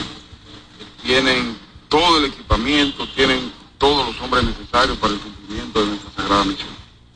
tienen 1.04 1.58
todo 1.88 2.18
el 2.18 2.26
equipamiento, 2.26 3.08
tienen 3.14 3.50
todos 3.78 4.08
los 4.08 4.20
hombres 4.20 4.44
necesarios 4.44 4.98
para 4.98 5.14
el 5.14 5.20
cumplimiento 5.20 5.80
de 5.80 5.86
nuestra 5.86 6.10
sagrada 6.16 6.44
misión. 6.44 6.68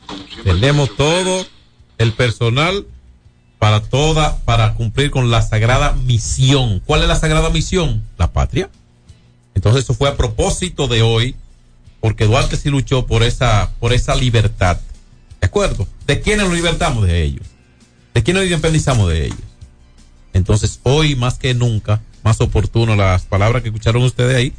Como 0.07 0.23
siempre 0.25 0.53
Tenemos 0.53 0.95
todo 0.95 1.45
el 1.97 2.13
personal 2.13 2.85
para 3.59 3.81
toda, 3.81 4.37
para 4.39 4.73
cumplir 4.73 5.11
con 5.11 5.29
la 5.29 5.41
sagrada 5.41 5.93
misión. 5.93 6.81
¿Cuál 6.85 7.03
es 7.03 7.07
la 7.07 7.15
sagrada 7.15 7.49
misión? 7.51 8.03
La 8.17 8.31
patria. 8.33 8.69
Entonces 9.53 9.83
eso 9.83 9.93
fue 9.93 10.09
a 10.09 10.17
propósito 10.17 10.87
de 10.87 11.03
hoy, 11.03 11.35
porque 11.99 12.25
Duarte 12.25 12.57
sí 12.57 12.69
luchó 12.69 13.05
por 13.05 13.21
esa, 13.21 13.71
por 13.79 13.93
esa 13.93 14.15
libertad. 14.15 14.79
¿De 15.39 15.47
acuerdo? 15.47 15.87
¿De 16.07 16.21
quiénes 16.21 16.45
nos 16.45 16.55
libertamos 16.55 17.05
de 17.05 17.23
ellos? 17.23 17.45
¿De 18.13 18.23
quiénes 18.23 18.43
nos 18.43 18.51
independizamos 18.51 19.09
de 19.09 19.25
ellos? 19.25 19.39
Entonces 20.33 20.79
hoy 20.83 21.15
más 21.15 21.37
que 21.37 21.53
nunca, 21.53 22.01
más 22.23 22.41
oportuno 22.41 22.95
las 22.95 23.23
palabras 23.23 23.61
que 23.61 23.69
escucharon 23.69 24.03
ustedes 24.03 24.35
ahí 24.35 24.53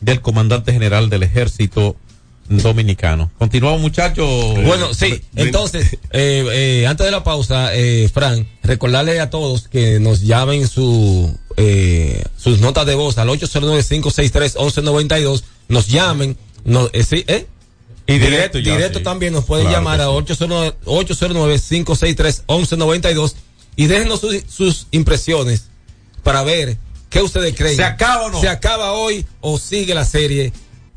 del 0.00 0.20
comandante 0.20 0.72
general 0.72 1.10
del 1.10 1.22
ejército 1.22 1.96
dominicano. 2.48 3.30
Continuamos 3.38 3.80
muchachos. 3.80 4.26
Bueno, 4.64 4.92
sí, 4.94 5.20
entonces, 5.36 5.94
eh, 6.10 6.44
eh, 6.52 6.86
antes 6.86 7.04
de 7.04 7.10
la 7.10 7.24
pausa, 7.24 7.74
eh, 7.74 8.08
Fran, 8.12 8.46
recordarle 8.62 9.18
a 9.20 9.30
todos 9.30 9.68
que 9.68 9.98
nos 10.00 10.20
llamen 10.22 10.68
su, 10.68 11.36
eh, 11.56 12.22
sus 12.36 12.60
notas 12.60 12.86
de 12.86 12.94
voz 12.94 13.18
al 13.18 13.28
809-563-1192, 13.28 15.44
nos 15.68 15.88
llamen, 15.88 16.36
no, 16.64 16.88
eh, 16.92 17.04
sí, 17.04 17.24
¿eh? 17.26 17.46
Y 18.06 18.18
directo 18.18 18.58
ya, 18.58 18.74
Directo 18.74 18.98
sí. 18.98 19.04
también 19.04 19.32
nos 19.32 19.46
pueden 19.46 19.64
Claro 19.66 19.78
llamar 19.78 20.02
a 20.02 20.10
809 20.10 20.74
809-563-1192 20.84 23.34
y 23.76 23.86
déjenos 23.86 24.20
sus, 24.20 24.42
sus 24.46 24.88
impresiones 24.90 25.68
para 26.22 26.42
ver 26.42 26.76
qué 27.08 27.22
ustedes 27.22 27.54
creen. 27.54 27.76
¿Se 27.76 27.84
acaba 27.84 28.26
o 28.26 28.30
no? 28.30 28.38
¿Se 28.40 28.48
acaba 28.48 28.92
hoy 28.92 29.24
o 29.40 29.58
sigue 29.58 29.94
la 29.94 30.04
serie 30.04 30.52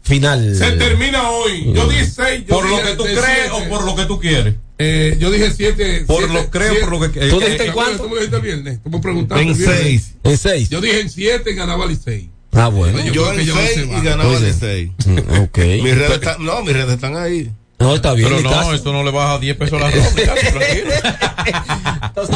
final? 0.08 0.56
Se 0.56 0.72
termina 0.74 1.30
hoy. 1.30 1.72
Yo 1.74 1.88
dije 1.88 2.06
6. 2.08 2.44
¿Por 2.48 2.68
lo 2.70 2.82
que 2.82 2.96
tú 2.96 3.04
crees 3.04 3.52
o 3.52 3.64
por 3.70 3.84
lo 3.86 3.96
que 3.96 4.06
tú 4.06 4.20
quieres? 4.20 4.56
Eh, 4.80 5.18
yo 5.20 5.30
dije 5.32 5.52
7. 5.56 6.04
Por 6.08 6.30
lo 6.30 6.50
creo, 6.50 6.80
por 6.82 6.90
lo 6.92 7.00
que- 7.00 7.20
¿Tú 7.30 7.40
eh, 7.40 7.46
dijiste 7.46 7.68
eh, 7.68 7.72
cuánto? 7.74 8.04
¿Tú 8.04 8.10
me 8.10 8.16
dijiste 8.16 8.36
el 8.38 8.42
viernes? 8.42 8.80
¿Tú 8.84 8.90
me 8.90 9.00
preguntaste 9.00 9.42
En 9.44 9.50
el 9.50 9.56
viernes? 9.56 9.80
seis. 9.82 10.14
En 10.24 10.38
seis. 10.38 10.70
Yo 10.70 10.82
dije 10.82 11.00
en 11.02 11.10
7 11.10 11.54
ganaba 11.54 11.86
el 11.86 11.98
6. 11.98 12.26
Ah, 12.54 12.70
bueno. 12.70 12.98
Yo 13.06 13.14
Yo 13.14 13.34
en 13.34 13.42
y 13.42 14.02
ganaba 14.04 14.40
seis. 14.60 14.90
Mm, 15.06 15.42
Ok. 15.44 15.58
Mis 15.84 15.96
redes 15.96 16.12
están, 16.12 16.44
no, 16.44 16.64
mis 16.64 16.74
redes 16.74 16.94
están 16.96 17.16
ahí. 17.16 17.52
No, 17.80 17.94
está 17.96 18.14
bien. 18.14 18.30
Pero 18.30 18.42
no, 18.42 18.50
caso. 18.50 18.74
eso 18.74 18.92
no 18.92 19.04
le 19.04 19.12
baja 19.12 19.38
10 19.38 19.56
pesos 19.58 19.80
a 19.80 19.86
la 19.86 19.92
ropa. 19.92 20.34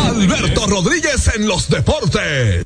Alberto 0.10 0.68
Rodríguez 0.68 1.32
en 1.36 1.48
los 1.48 1.68
deportes. 1.70 2.66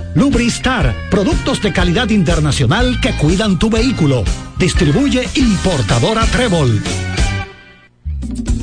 Lubristar, 0.13 0.93
productos 1.09 1.61
de 1.61 1.71
calidad 1.71 2.09
internacional 2.09 2.99
que 3.01 3.13
cuidan 3.13 3.57
tu 3.57 3.69
vehículo. 3.69 4.23
Distribuye 4.57 5.27
importadora 5.35 6.25
Trébol. 6.25 6.81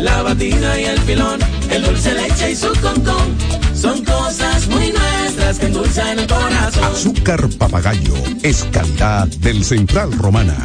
la 0.00 0.22
batida 0.22 0.80
y 0.80 0.84
el 0.84 1.00
pilón, 1.02 1.40
el 1.70 1.82
dulce 1.82 2.14
leche 2.14 2.52
y 2.52 2.56
su 2.56 2.68
concón. 2.80 3.36
Son 3.74 4.04
cosas 4.04 4.66
muy 4.68 4.92
nuestras 4.92 5.58
que 5.58 5.66
endulzan 5.66 6.18
el 6.18 6.26
corazón. 6.26 6.84
Azúcar 6.84 7.48
papagayo 7.58 8.14
es 8.42 8.64
calidad 8.70 9.26
del 9.26 9.64
Central 9.64 10.12
Romana. 10.12 10.56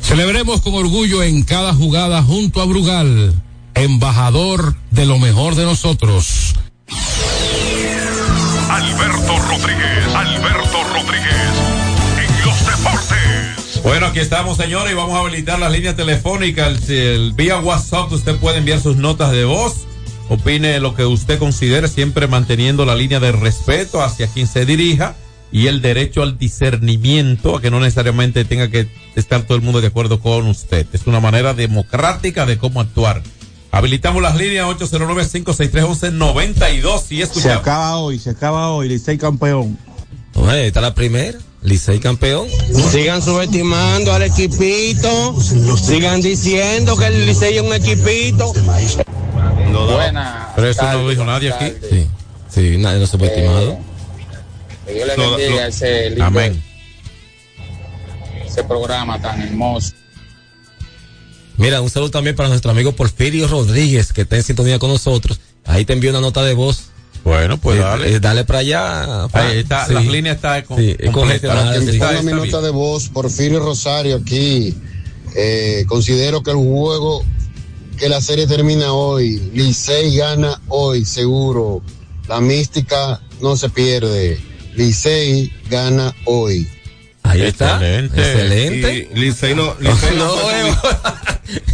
Celebremos 0.00 0.60
con 0.60 0.74
orgullo 0.74 1.22
en 1.22 1.42
cada 1.42 1.74
jugada 1.74 2.22
junto 2.22 2.60
a 2.60 2.64
Brugal, 2.64 3.34
embajador 3.74 4.76
de 4.90 5.04
lo 5.06 5.18
mejor 5.18 5.56
de 5.56 5.64
nosotros. 5.64 6.54
Alberto 8.70 9.38
Rodríguez, 9.48 10.14
Alberto 10.14 10.84
Rodríguez. 10.92 11.65
Bueno, 13.86 14.06
aquí 14.06 14.18
estamos, 14.18 14.56
señores, 14.56 14.90
y 14.92 14.96
vamos 14.96 15.14
a 15.14 15.20
habilitar 15.20 15.60
las 15.60 15.70
líneas 15.70 15.94
telefónicas. 15.94 16.90
El, 16.90 16.96
el- 16.96 17.32
vía 17.34 17.60
WhatsApp 17.60 18.10
usted 18.10 18.34
puede 18.34 18.58
enviar 18.58 18.80
sus 18.80 18.96
notas 18.96 19.30
de 19.30 19.44
voz. 19.44 19.86
Opine 20.28 20.80
lo 20.80 20.96
que 20.96 21.06
usted 21.06 21.38
considere, 21.38 21.86
siempre 21.86 22.26
manteniendo 22.26 22.84
la 22.84 22.96
línea 22.96 23.20
de 23.20 23.30
respeto 23.30 24.02
hacia 24.02 24.26
quien 24.26 24.48
se 24.48 24.66
dirija 24.66 25.14
y 25.52 25.68
el 25.68 25.82
derecho 25.82 26.24
al 26.24 26.36
discernimiento, 26.36 27.54
a 27.56 27.62
que 27.62 27.70
no 27.70 27.78
necesariamente 27.78 28.44
tenga 28.44 28.66
que 28.68 28.88
estar 29.14 29.42
todo 29.42 29.54
el 29.56 29.62
mundo 29.62 29.80
de 29.80 29.86
acuerdo 29.86 30.18
con 30.18 30.48
usted. 30.48 30.84
Es 30.92 31.06
una 31.06 31.20
manera 31.20 31.54
democrática 31.54 32.44
de 32.44 32.58
cómo 32.58 32.80
actuar. 32.80 33.22
Habilitamos 33.70 34.20
las 34.20 34.34
líneas 34.34 34.66
809-563-1192 34.66 37.12
y 37.12 37.24
Se 37.40 37.52
acaba 37.52 37.98
hoy, 37.98 38.18
se 38.18 38.30
acaba 38.30 38.72
hoy, 38.72 38.88
Licey 38.88 39.16
campeón. 39.16 39.78
Oye, 40.34 40.66
está 40.66 40.80
la 40.80 40.92
primera. 40.92 41.38
Licey 41.66 41.98
campeón. 41.98 42.46
Sigan 42.92 43.20
subestimando 43.20 44.12
al 44.12 44.22
equipito. 44.22 45.36
Sigan 45.82 46.20
diciendo 46.20 46.96
que 46.96 47.06
el 47.06 47.26
Licey 47.26 47.56
es 47.56 47.62
un 47.62 47.74
equipito. 47.74 48.52
Buenas. 49.72 50.48
Pero 50.54 50.68
eso 50.68 50.82
no 50.84 51.02
lo 51.02 51.08
dijo 51.10 51.24
nadie 51.24 51.52
aquí. 51.52 51.70
tardes. 51.70 52.06
Sí, 52.48 52.76
nadie 52.78 53.00
lo 53.00 53.06
subestimado. 53.06 53.78
Que 54.86 54.94
Dios 54.94 55.06
le 55.08 55.16
No, 55.16 55.36
bendiga 55.36 55.62
no. 55.62 55.66
ese 55.66 56.10
lindo, 56.10 56.24
Amén. 56.24 56.62
ese 58.46 58.62
programa 58.64 59.20
tan 59.20 59.42
hermoso. 59.42 59.92
Mira, 61.56 61.80
un 61.80 61.90
saludo 61.90 62.10
también 62.10 62.36
para 62.36 62.48
nuestro 62.48 62.70
amigo 62.70 62.92
Porfirio 62.92 63.48
Rodríguez, 63.48 64.12
que 64.12 64.22
está 64.22 64.36
en 64.36 64.42
sintonía 64.44 64.78
con 64.78 64.90
nosotros. 64.90 65.40
Ahí 65.64 65.84
te 65.84 65.94
envió 65.94 66.10
una 66.10 66.20
nota 66.20 66.42
de 66.44 66.54
voz. 66.54 66.90
Bueno, 67.26 67.58
pues 67.58 67.76
Eh, 67.78 67.82
dale. 67.82 68.14
eh, 68.14 68.20
dale 68.20 68.44
para 68.44 68.60
allá. 68.60 69.26
pa- 69.32 69.48
Ahí 69.48 69.58
está, 69.58 69.86
sí. 69.86 69.94
las 69.94 70.06
líneas 70.06 70.36
están 70.36 70.62
con, 70.62 70.76
Sí, 70.78 70.94
completas. 71.12 71.12
congestionada, 71.12 72.20
sí. 72.20 72.24
Mi 72.24 72.32
nota 72.32 72.60
de 72.60 72.70
voz, 72.70 73.08
Porfirio 73.08 73.58
Rosario 73.58 74.14
aquí. 74.16 74.72
Eh, 75.34 75.84
considero 75.88 76.44
que 76.44 76.52
el 76.52 76.56
juego, 76.56 77.24
que 77.98 78.08
la 78.08 78.20
serie 78.20 78.46
termina 78.46 78.92
hoy. 78.92 79.38
Licey 79.52 80.16
gana 80.16 80.60
hoy, 80.68 81.04
seguro. 81.04 81.82
La 82.28 82.40
mística 82.40 83.20
no 83.42 83.56
se 83.56 83.70
pierde. 83.70 84.38
Licey 84.76 85.52
gana 85.68 86.14
hoy. 86.26 86.68
Ahí 87.24 87.42
está. 87.42 87.72
Excelente. 87.74 88.20
Excelente. 88.20 89.08
Y 89.12 89.18
Licey 89.18 89.54
no, 89.56 89.74
Licey 89.80 90.16
no 90.16 90.26
No, 90.36 90.50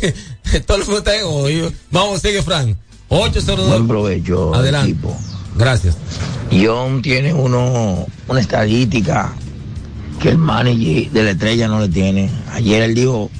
eh, 0.01 0.15
Todo 0.67 0.79
el 0.79 0.85
mundo 0.85 0.99
está 1.01 1.15
en 1.15 1.25
hoyo. 1.27 1.71
Vamos, 1.91 2.23
sigue, 2.23 2.43
Frank. 2.43 2.75
802. 3.11 3.69
Buen 3.69 3.87
provecho, 3.87 4.55
Adelante. 4.55 4.93
equipo. 4.93 5.15
Gracias. 5.57 5.97
John 6.51 7.03
tiene 7.03 7.33
uno, 7.33 8.07
una 8.29 8.41
estadística 8.41 9.33
que 10.21 10.31
el 10.31 10.39
manager 10.39 11.11
de 11.11 11.23
la 11.25 11.31
estrella 11.31 11.69
no 11.69 11.81
le 11.81 11.89
tiene. 11.89 12.31
Ayer 12.53 12.83
él 12.83 12.95
dijo, 12.95 13.31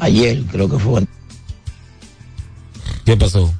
ayer 0.00 0.42
creo 0.50 0.68
que 0.70 0.78
fue. 0.78 1.04
¿Qué 3.04 3.16
pasó? 3.16 3.52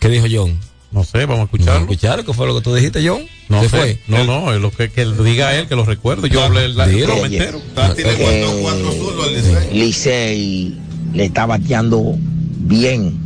¿Qué 0.00 0.08
dijo 0.08 0.26
John? 0.30 0.58
No 0.92 1.02
sé, 1.02 1.18
vamos 1.18 1.22
a 1.22 1.26
Vamos 1.26 1.40
a 1.40 1.44
escucharlo. 1.44 1.80
escuchar, 1.82 2.24
¿qué 2.24 2.32
fue 2.32 2.46
lo 2.46 2.54
que 2.54 2.60
tú 2.60 2.74
dijiste, 2.74 3.06
John? 3.06 3.22
No 3.48 3.60
¿Qué 3.62 3.68
sé. 3.68 3.76
fue? 3.76 4.00
No, 4.06 4.18
El- 4.18 4.26
no, 4.28 4.52
es 4.54 4.60
lo 4.60 4.70
que, 4.70 4.90
que 4.90 5.04
diga 5.06 5.54
él, 5.56 5.66
que 5.66 5.74
lo 5.74 5.84
recuerdo. 5.84 6.26
Yo 6.28 6.42
hablé 6.44 6.66
el, 6.66 6.78
el 6.78 6.90
entero. 7.24 7.60
Eh, 7.96 9.68
Licey 9.72 10.78
le 11.12 11.24
está 11.24 11.46
bateando 11.46 12.16
bien 12.60 13.18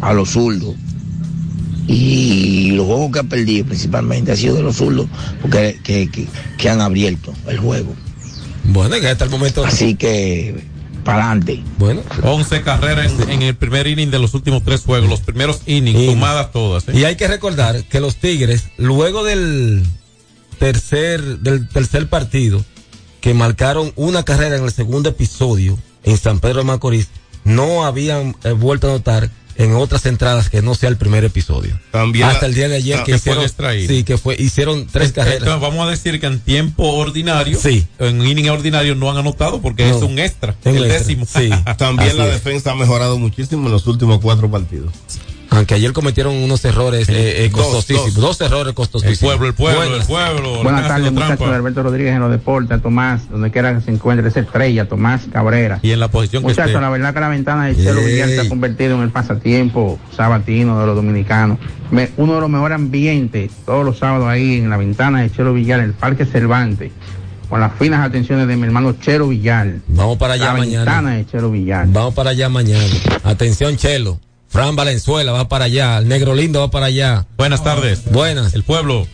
a 0.00 0.12
los 0.12 0.30
zurdos. 0.30 0.74
Y 1.88 2.72
los 2.72 2.86
juegos 2.86 3.12
que 3.12 3.18
ha 3.20 3.24
perdido 3.24 3.66
principalmente 3.66 4.32
ha 4.32 4.36
sido 4.36 4.56
de 4.56 4.62
los 4.62 4.76
zurdos 4.76 5.06
porque 5.40 5.78
que, 5.84 6.10
que- 6.10 6.26
que 6.58 6.68
han 6.70 6.80
abierto 6.80 7.32
el 7.46 7.58
juego. 7.58 7.94
Bueno, 8.64 8.98
que 9.00 9.08
hasta 9.08 9.24
el 9.24 9.30
momento. 9.30 9.64
Así 9.64 9.94
que, 9.94 10.64
para 11.04 11.26
adelante. 11.26 11.62
Bueno. 11.78 12.02
11 12.24 12.62
carreras 12.62 13.12
en, 13.28 13.42
el 13.42 13.54
primer 13.54 13.86
inning 13.86 14.10
de 14.10 14.18
los 14.18 14.34
últimos 14.34 14.64
tres 14.64 14.82
juegos, 14.82 15.08
los 15.08 15.20
primeros 15.20 15.60
innings, 15.66 16.10
sumadas 16.10 16.50
todas. 16.50 16.88
¿eh? 16.88 16.92
Y 16.94 17.04
hay 17.04 17.14
que 17.16 17.28
recordar 17.28 17.84
que 17.84 18.00
los 18.00 18.16
Tigres, 18.16 18.64
luego 18.76 19.22
del 19.22 19.84
tercer, 20.58 21.38
del 21.40 21.68
tercer 21.68 22.08
partido, 22.08 22.64
que 23.20 23.34
marcaron 23.34 23.92
una 23.96 24.24
carrera 24.24 24.56
en 24.56 24.64
el 24.64 24.72
segundo 24.72 25.10
episodio 25.10 25.78
en 26.02 26.16
San 26.18 26.40
Pedro 26.40 26.58
de 26.58 26.64
Macorís, 26.64 27.08
no 27.44 27.84
habían 27.84 28.34
eh, 28.44 28.50
vuelto 28.52 28.88
a 28.88 28.92
notar 28.92 29.30
en 29.58 29.74
otras 29.74 30.04
entradas 30.06 30.50
que 30.50 30.62
no 30.62 30.74
sea 30.74 30.88
el 30.88 30.96
primer 30.96 31.24
episodio. 31.24 31.78
También 31.90 32.28
Hasta 32.28 32.46
el 32.46 32.54
día 32.54 32.68
de 32.68 32.76
ayer 32.76 32.98
que 33.00 33.12
que 33.12 33.18
fue 33.18 33.32
hicieron, 33.32 33.44
extraído. 33.44 33.88
sí, 33.88 34.04
que 34.04 34.18
fue, 34.18 34.36
hicieron 34.38 34.86
tres 34.86 35.12
carreras. 35.12 35.38
Entonces, 35.38 35.60
vamos 35.62 35.86
a 35.86 35.90
decir 35.90 36.20
que 36.20 36.26
en 36.26 36.40
tiempo 36.40 36.84
ordinario, 36.94 37.58
Sí. 37.58 37.86
en 37.98 38.24
inning 38.26 38.50
ordinario 38.50 38.94
no 38.94 39.10
han 39.10 39.16
anotado 39.16 39.60
porque 39.62 39.86
No. 39.88 39.96
es 39.96 40.02
un 40.02 40.18
extra, 40.18 40.54
el 40.64 40.76
extra, 40.76 40.98
décimo. 40.98 41.24
sí. 41.26 41.50
También 41.78 42.10
Así 42.10 42.18
la 42.18 42.26
es. 42.26 42.32
defensa 42.34 42.72
ha 42.72 42.74
mejorado 42.74 43.18
muchísimo 43.18 43.66
en 43.66 43.72
los 43.72 43.86
últimos 43.86 44.20
cuatro 44.20 44.50
partidos. 44.50 44.92
Aunque 45.56 45.74
ayer 45.74 45.92
cometieron 45.92 46.34
unos 46.34 46.64
errores 46.64 47.08
eh, 47.08 47.44
eh, 47.44 47.48
Dos, 47.50 47.66
costosísimos, 47.66 48.14
dos, 48.16 48.40
errores 48.40 48.74
costosísimos. 48.74 49.20
El 49.20 49.26
pueblo, 49.38 49.46
el 49.48 49.54
pueblo, 49.54 49.78
Buenas. 49.80 50.00
el 50.00 50.06
pueblo. 50.06 50.62
Buenas 50.62 50.88
tardes, 50.88 51.12
muchachos 51.12 51.48
Alberto 51.48 51.82
Rodríguez 51.82 52.14
en 52.14 52.20
los 52.20 52.30
deportes, 52.30 52.82
Tomás, 52.82 53.28
donde 53.30 53.50
quiera 53.50 53.74
que 53.74 53.80
se 53.80 53.90
encuentre 53.90 54.28
esa 54.28 54.40
estrella, 54.40 54.88
Tomás 54.88 55.22
Cabrera. 55.32 55.78
Y 55.82 55.92
en 55.92 56.00
la 56.00 56.08
posición 56.08 56.42
que 56.42 56.48
Muchachos, 56.50 56.80
la 56.80 56.90
verdad 56.90 57.14
que 57.14 57.20
la 57.20 57.28
ventana 57.28 57.66
de 57.66 57.76
Chelo 57.76 58.00
Ey. 58.00 58.06
Villar 58.12 58.28
se 58.28 58.40
ha 58.40 58.48
convertido 58.48 58.96
en 58.96 59.02
el 59.02 59.10
pasatiempo 59.10 59.98
sabatino 60.14 60.78
de 60.80 60.86
los 60.86 60.94
dominicanos. 60.96 61.58
Me- 61.90 62.10
uno 62.16 62.34
de 62.34 62.40
los 62.40 62.50
mejores 62.50 62.74
ambientes, 62.76 63.50
todos 63.64 63.84
los 63.84 63.98
sábados 63.98 64.28
ahí 64.28 64.58
en 64.58 64.68
la 64.70 64.76
ventana 64.76 65.22
de 65.22 65.30
Chelo 65.30 65.54
Villar, 65.54 65.78
en 65.80 65.86
el 65.86 65.92
Parque 65.94 66.26
Cervantes, 66.26 66.92
con 67.48 67.60
las 67.60 67.72
finas 67.78 68.04
atenciones 68.04 68.46
de 68.48 68.56
mi 68.56 68.64
hermano 68.64 68.92
Chelo 69.00 69.28
Villar. 69.28 69.76
Vamos 69.88 70.18
para 70.18 70.34
allá 70.34 70.46
la 70.46 70.52
mañana. 70.58 70.84
ventana 70.84 71.10
de 71.16 71.26
Chelo 71.26 71.50
Villar. 71.50 71.86
Vamos 71.88 72.12
para 72.14 72.30
allá 72.30 72.48
mañana. 72.48 72.84
Atención, 73.24 73.76
Chelo. 73.76 74.18
Fran 74.56 74.74
Valenzuela 74.74 75.32
va 75.32 75.48
para 75.48 75.66
allá. 75.66 75.98
El 75.98 76.08
Negro 76.08 76.34
Lindo 76.34 76.60
va 76.60 76.70
para 76.70 76.86
allá. 76.86 77.26
Buenas 77.36 77.62
tardes. 77.62 78.10
Buenas. 78.10 78.54
El 78.54 78.62
pueblo. 78.62 79.06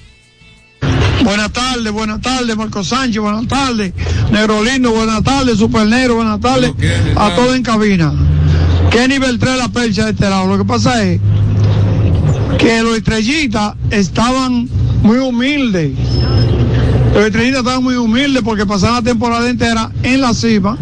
Buenas 1.24 1.52
tardes, 1.52 1.92
buenas 1.92 2.20
tardes, 2.20 2.56
Marco 2.56 2.84
Sánchez, 2.84 3.20
buenas 3.20 3.48
tardes, 3.48 3.92
Negro 4.30 4.62
Lindo, 4.62 4.92
buenas 4.92 5.22
tardes, 5.24 5.58
Super 5.58 5.86
Negro, 5.86 6.16
buenas 6.16 6.40
tardes, 6.40 6.72
a 7.16 7.34
todos 7.34 7.56
en 7.56 7.62
cabina. 7.64 8.12
Kenny 8.90 9.18
Beltré 9.18 9.56
la 9.56 9.68
percha 9.68 10.04
de 10.04 10.12
este 10.12 10.30
lado. 10.30 10.46
Lo 10.46 10.58
que 10.58 10.64
pasa 10.64 11.02
es 11.02 11.20
que 12.58 12.82
los 12.82 12.96
estrellitas 12.96 13.74
estaban 13.90 14.68
muy 15.02 15.18
humildes. 15.18 15.90
Los 17.14 17.24
estrellitas 17.24 17.60
estaban 17.60 17.82
muy 17.82 17.96
humildes 17.96 18.42
porque 18.44 18.64
pasaron 18.64 18.96
la 18.96 19.02
temporada 19.02 19.50
entera 19.50 19.90
en 20.04 20.20
la 20.20 20.34
cima 20.34 20.78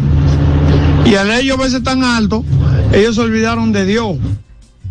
y 1.05 1.15
al 1.15 1.31
ellos 1.31 1.57
verse 1.57 1.81
tan 1.81 2.03
alto, 2.03 2.45
ellos 2.93 3.15
se 3.15 3.21
olvidaron 3.21 3.71
de 3.71 3.85
Dios. 3.85 4.17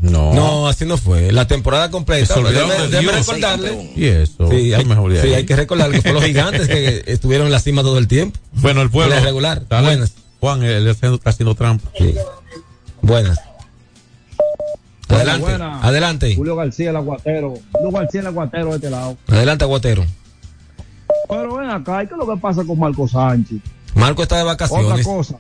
No. 0.01 0.33
No, 0.33 0.67
así 0.69 0.87
no 0.87 0.97
fue. 0.97 1.31
La 1.31 1.47
temporada 1.47 1.91
completa. 1.91 2.35
Dios. 2.35 3.15
recordarle. 3.15 3.93
Y 3.95 4.07
eso. 4.07 4.49
Sí, 4.51 4.73
hay, 4.73 4.85
sí, 5.21 5.35
hay 5.35 5.45
que 5.45 5.57
recordar 5.57 5.91
que 5.91 6.01
fue 6.01 6.13
los 6.13 6.25
gigantes 6.25 6.69
que 6.69 7.05
estuvieron 7.07 7.47
en 7.47 7.53
la 7.53 7.61
cima 7.61 7.83
todo 7.83 7.99
el 7.99 8.09
tiempo. 8.09 8.39
Bueno, 8.53 8.81
el 8.83 8.91
pueblo. 8.91 9.15
La 9.15 9.21
regular. 9.21 9.67
Dale. 9.69 9.89
Buenas. 9.89 10.13
Juan, 10.41 10.63
él 10.63 10.87
está 10.87 10.93
haciendo, 10.93 11.17
está 11.17 11.31
haciendo 11.31 11.55
trampa. 11.55 11.91
Sí. 11.99 12.15
Buenas. 13.03 13.39
Adelante. 15.09 15.43
buenas. 15.43 15.85
Adelante. 15.85 16.35
Julio 16.37 16.57
García 16.57 16.91
el 16.91 16.97
aguatero. 16.97 17.55
Julio 17.73 17.91
García 17.91 18.21
el 18.21 18.27
aguatero 18.29 18.71
de 18.71 18.77
este 18.77 18.91
lado. 18.91 19.17
Adelante, 19.29 19.65
Aguatero. 19.65 20.07
Pero 21.29 21.57
ven 21.57 21.71
acá, 21.71 22.03
¿y 22.03 22.07
qué 22.07 22.15
es 22.15 22.19
lo 22.19 22.27
que 22.27 22.41
pasa 22.41 22.65
con 22.65 22.79
Marco 22.79 23.07
Sánchez? 23.07 23.59
Marco 23.95 24.23
está 24.23 24.37
de 24.37 24.43
Otra 24.43 24.53
vacaciones. 24.55 25.07
cosa. 25.07 25.39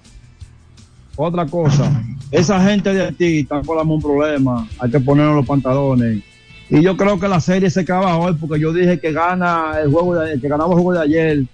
Otra 1.23 1.45
cosa. 1.45 2.03
Esa 2.31 2.65
gente 2.65 2.95
de 2.95 3.05
Haití 3.05 3.41
está 3.41 3.61
con 3.61 3.87
un 3.91 4.01
problema. 4.01 4.67
Hay 4.79 4.91
que 4.91 5.01
ponernos 5.01 5.37
los 5.37 5.47
pantalones. 5.47 6.23
Y 6.71 6.81
yo 6.81 6.97
creo 6.97 7.21
que 7.21 7.29
la 7.29 7.41
serie 7.41 7.69
se 7.69 7.81
acaba 7.81 8.17
hoy 8.17 8.35
porque 8.41 8.59
yo 8.59 8.73
dije 8.73 8.99
que 8.99 9.13
gana 9.13 9.73
el 9.83 9.91
juego 9.91 10.15
de, 10.15 10.41
que 10.41 10.49
ganamos 10.49 10.79
el 10.79 10.83
juego 10.83 10.99
de 10.99 11.05
ayer. 11.05 11.45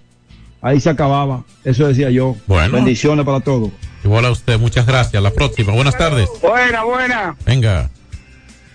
Ahí 0.61 0.79
se 0.79 0.89
acababa. 0.89 1.43
Eso 1.65 1.85
decía 1.85 2.09
yo. 2.09 2.37
Bueno. 2.47 2.75
Bendiciones 2.75 3.25
para 3.25 3.41
todos. 3.41 3.71
Igual 4.05 4.23
a 4.23 4.31
usted, 4.31 4.57
muchas 4.57 4.85
gracias. 4.85 5.21
La 5.21 5.31
próxima. 5.31 5.73
Buenas 5.73 5.97
tardes. 5.97 6.29
Buena, 6.41 6.85
buena. 6.85 7.35
Venga. 7.45 7.89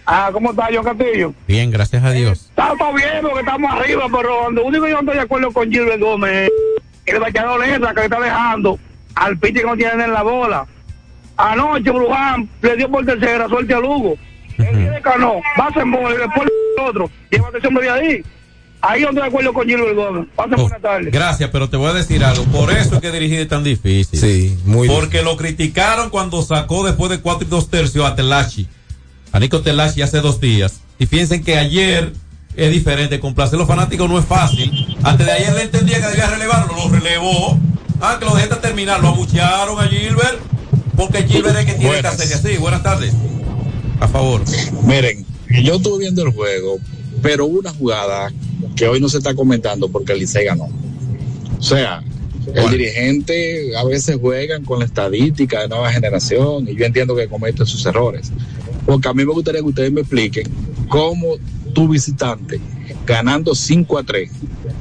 Ah, 0.05 0.29
¿cómo 0.31 0.51
está 0.51 0.69
John 0.75 0.85
Castillo? 0.85 1.33
Bien, 1.49 1.71
gracias 1.71 2.05
a 2.05 2.11
Dios. 2.11 2.51
Estamos 2.51 2.95
bien 2.97 3.23
porque 3.23 3.41
estamos 3.41 3.73
arriba, 3.73 4.05
pero 4.15 4.51
lo 4.51 4.67
único 4.67 4.85
que 4.85 4.91
yo 4.91 4.97
no 4.97 5.01
estoy 5.01 5.15
de 5.15 5.23
acuerdo 5.23 5.53
con 5.53 5.71
Gilbert 5.71 6.01
Gómez 6.03 6.51
es 7.07 7.15
el 7.15 7.21
bateador 7.21 7.65
extra 7.65 7.95
que 7.95 8.01
le 8.01 8.05
está 8.05 8.21
dejando 8.21 8.79
al 9.15 9.39
pitcher 9.39 9.63
que 9.63 9.69
no 9.69 9.77
tiene 9.77 10.05
en 10.05 10.13
la 10.13 10.23
bola. 10.23 10.67
Anoche 11.37 11.91
Bruján 11.91 12.49
le 12.61 12.77
dio 12.77 12.91
por 12.91 13.05
tercera 13.05 13.49
suerte 13.49 13.75
a 13.75 13.81
Lugo. 13.81 14.17
Él 14.59 14.77
viene 14.77 15.01
ganó, 15.01 15.41
base 15.57 15.81
en 15.81 15.91
bola 15.91 16.15
y 16.15 16.19
después 16.19 16.49
el 16.77 16.85
otro. 16.85 17.11
Llévate 17.31 17.59
ese 17.59 17.67
hombre 17.67 17.85
de 17.85 17.91
ahí. 17.91 18.23
Ahí 18.85 19.03
no 19.03 19.09
estoy 19.09 19.23
de 19.23 19.29
acuerdo 19.29 19.53
con 19.53 19.67
Gilbert 19.67 19.95
Gómez. 19.95 20.27
Pasen 20.35 20.55
Oh, 20.55 20.63
buenas 20.63 20.83
tardes. 20.83 21.13
Gracias, 21.13 21.51
pero 21.51 21.71
te 21.71 21.77
voy 21.77 21.91
a 21.91 21.95
decir 21.95 22.25
algo. 22.25 22.45
Por 22.47 22.71
eso 22.73 22.97
es 22.97 23.01
que 23.01 23.13
dirigir 23.13 23.41
es 23.41 23.49
tan 23.49 23.63
difícil. 23.63 24.19
Sí, 24.19 24.59
muy 24.65 24.89
Porque 24.89 25.23
lo 25.23 25.37
criticaron 25.37 26.11
cuando 26.11 26.43
sacó 26.43 26.85
después 26.85 27.11
de 27.11 27.21
cuatro 27.21 27.47
y 27.47 27.51
dos 27.51 27.71
tercios 27.71 28.05
a 28.05 28.17
Telashi. 28.17 28.67
A 29.31 29.39
Nico 29.39 29.63
Telashi 29.63 30.03
hace 30.03 30.21
dos 30.21 30.41
días. 30.41 30.81
Y 30.99 31.07
piensen 31.07 31.45
que 31.45 31.57
ayer 31.59 32.13
es 32.57 32.71
diferente. 32.73 33.21
Complacer 33.21 33.55
a 33.55 33.59
los 33.61 33.69
fanáticos 33.69 34.11
no 34.11 34.19
es 34.19 34.25
fácil. 34.25 34.97
Antes 35.05 35.27
de 35.27 35.33
ayer 35.33 35.53
le 35.55 35.63
entendía 35.63 36.01
que 36.01 36.09
debía 36.09 36.27
relevarlo. 36.27 36.75
Lo 36.75 36.89
relevó. 36.89 37.59
Ah, 38.01 38.17
que 38.19 38.25
lo 38.25 38.35
dejaste 38.35 38.57
terminar. 38.57 39.01
Lo 39.01 39.09
abuchearon 39.09 39.81
a 39.81 39.87
Gilbert. 39.87 40.41
Porque 41.03 41.25
Gilbert 41.25 41.59
es 41.59 41.67
que 41.67 41.73
tiene 41.73 41.87
Buenas. 41.89 42.17
que 42.17 42.23
hacer 42.23 42.37
así. 42.37 42.59
Buenas 42.59 42.83
tardes. 42.83 43.13
A 43.99 44.07
favor. 44.07 44.43
Miren, 44.85 45.25
yo 45.63 45.75
estuve 45.75 45.99
viendo 45.99 46.23
el 46.23 46.33
juego, 46.33 46.79
pero 47.23 47.47
hubo 47.47 47.59
una 47.59 47.73
jugada 47.73 48.33
que 48.77 48.87
hoy 48.87 49.01
no 49.01 49.09
se 49.09 49.19
está 49.19 49.35
comentando 49.35 49.89
porque 49.89 50.13
el 50.13 50.21
Licey 50.21 50.45
ganó. 50.45 50.69
O 51.59 51.63
sea, 51.63 52.03
el 52.55 52.71
dirigente 52.71 53.77
a 53.77 53.85
veces 53.85 54.19
juegan 54.21 54.65
con 54.65 54.79
la 54.79 54.85
estadística 54.85 55.61
de 55.63 55.69
nueva 55.69 55.93
generación 55.93 56.69
y 56.69 56.77
yo 56.77 56.85
entiendo 56.85 57.17
que 57.17 57.29
cometen 57.29 57.67
sus 57.67 57.85
errores. 57.87 58.31
Porque 58.87 59.09
a 59.09 59.13
mí 59.13 59.25
me 59.25 59.33
gustaría 59.33 59.61
que 59.61 59.69
ustedes 59.69 59.93
me 59.93 60.01
expliquen 60.03 60.47
cómo 60.89 61.37
tu 61.73 61.89
visitante, 61.89 62.61
ganando 63.07 63.55
5 63.55 63.99
a 63.99 64.03
3, 64.03 64.31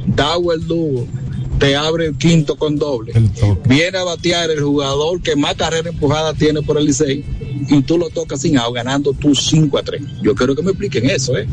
Dago 0.07 0.53
el 0.53 0.67
Lugo, 0.67 1.07
te 1.61 1.75
abre 1.75 2.07
el 2.07 2.17
quinto 2.17 2.55
con 2.57 2.75
doble, 2.77 3.13
viene 3.65 3.97
a 3.99 4.03
batear 4.03 4.49
el 4.49 4.61
jugador 4.61 5.21
que 5.21 5.35
más 5.35 5.53
carrera 5.55 5.89
empujada 5.89 6.33
tiene 6.33 6.61
por 6.63 6.77
el 6.77 6.85
Licey 6.87 7.23
y 7.69 7.81
tú 7.83 7.97
lo 7.99 8.09
tocas 8.09 8.41
sin 8.41 8.57
out 8.57 8.73
ganando 8.73 9.13
tú 9.13 9.35
5 9.35 9.77
a 9.77 9.83
3. 9.83 10.01
Yo 10.23 10.33
quiero 10.33 10.55
que 10.55 10.63
me 10.63 10.71
expliquen 10.71 11.07
eso, 11.09 11.37
¿eh? 11.37 11.47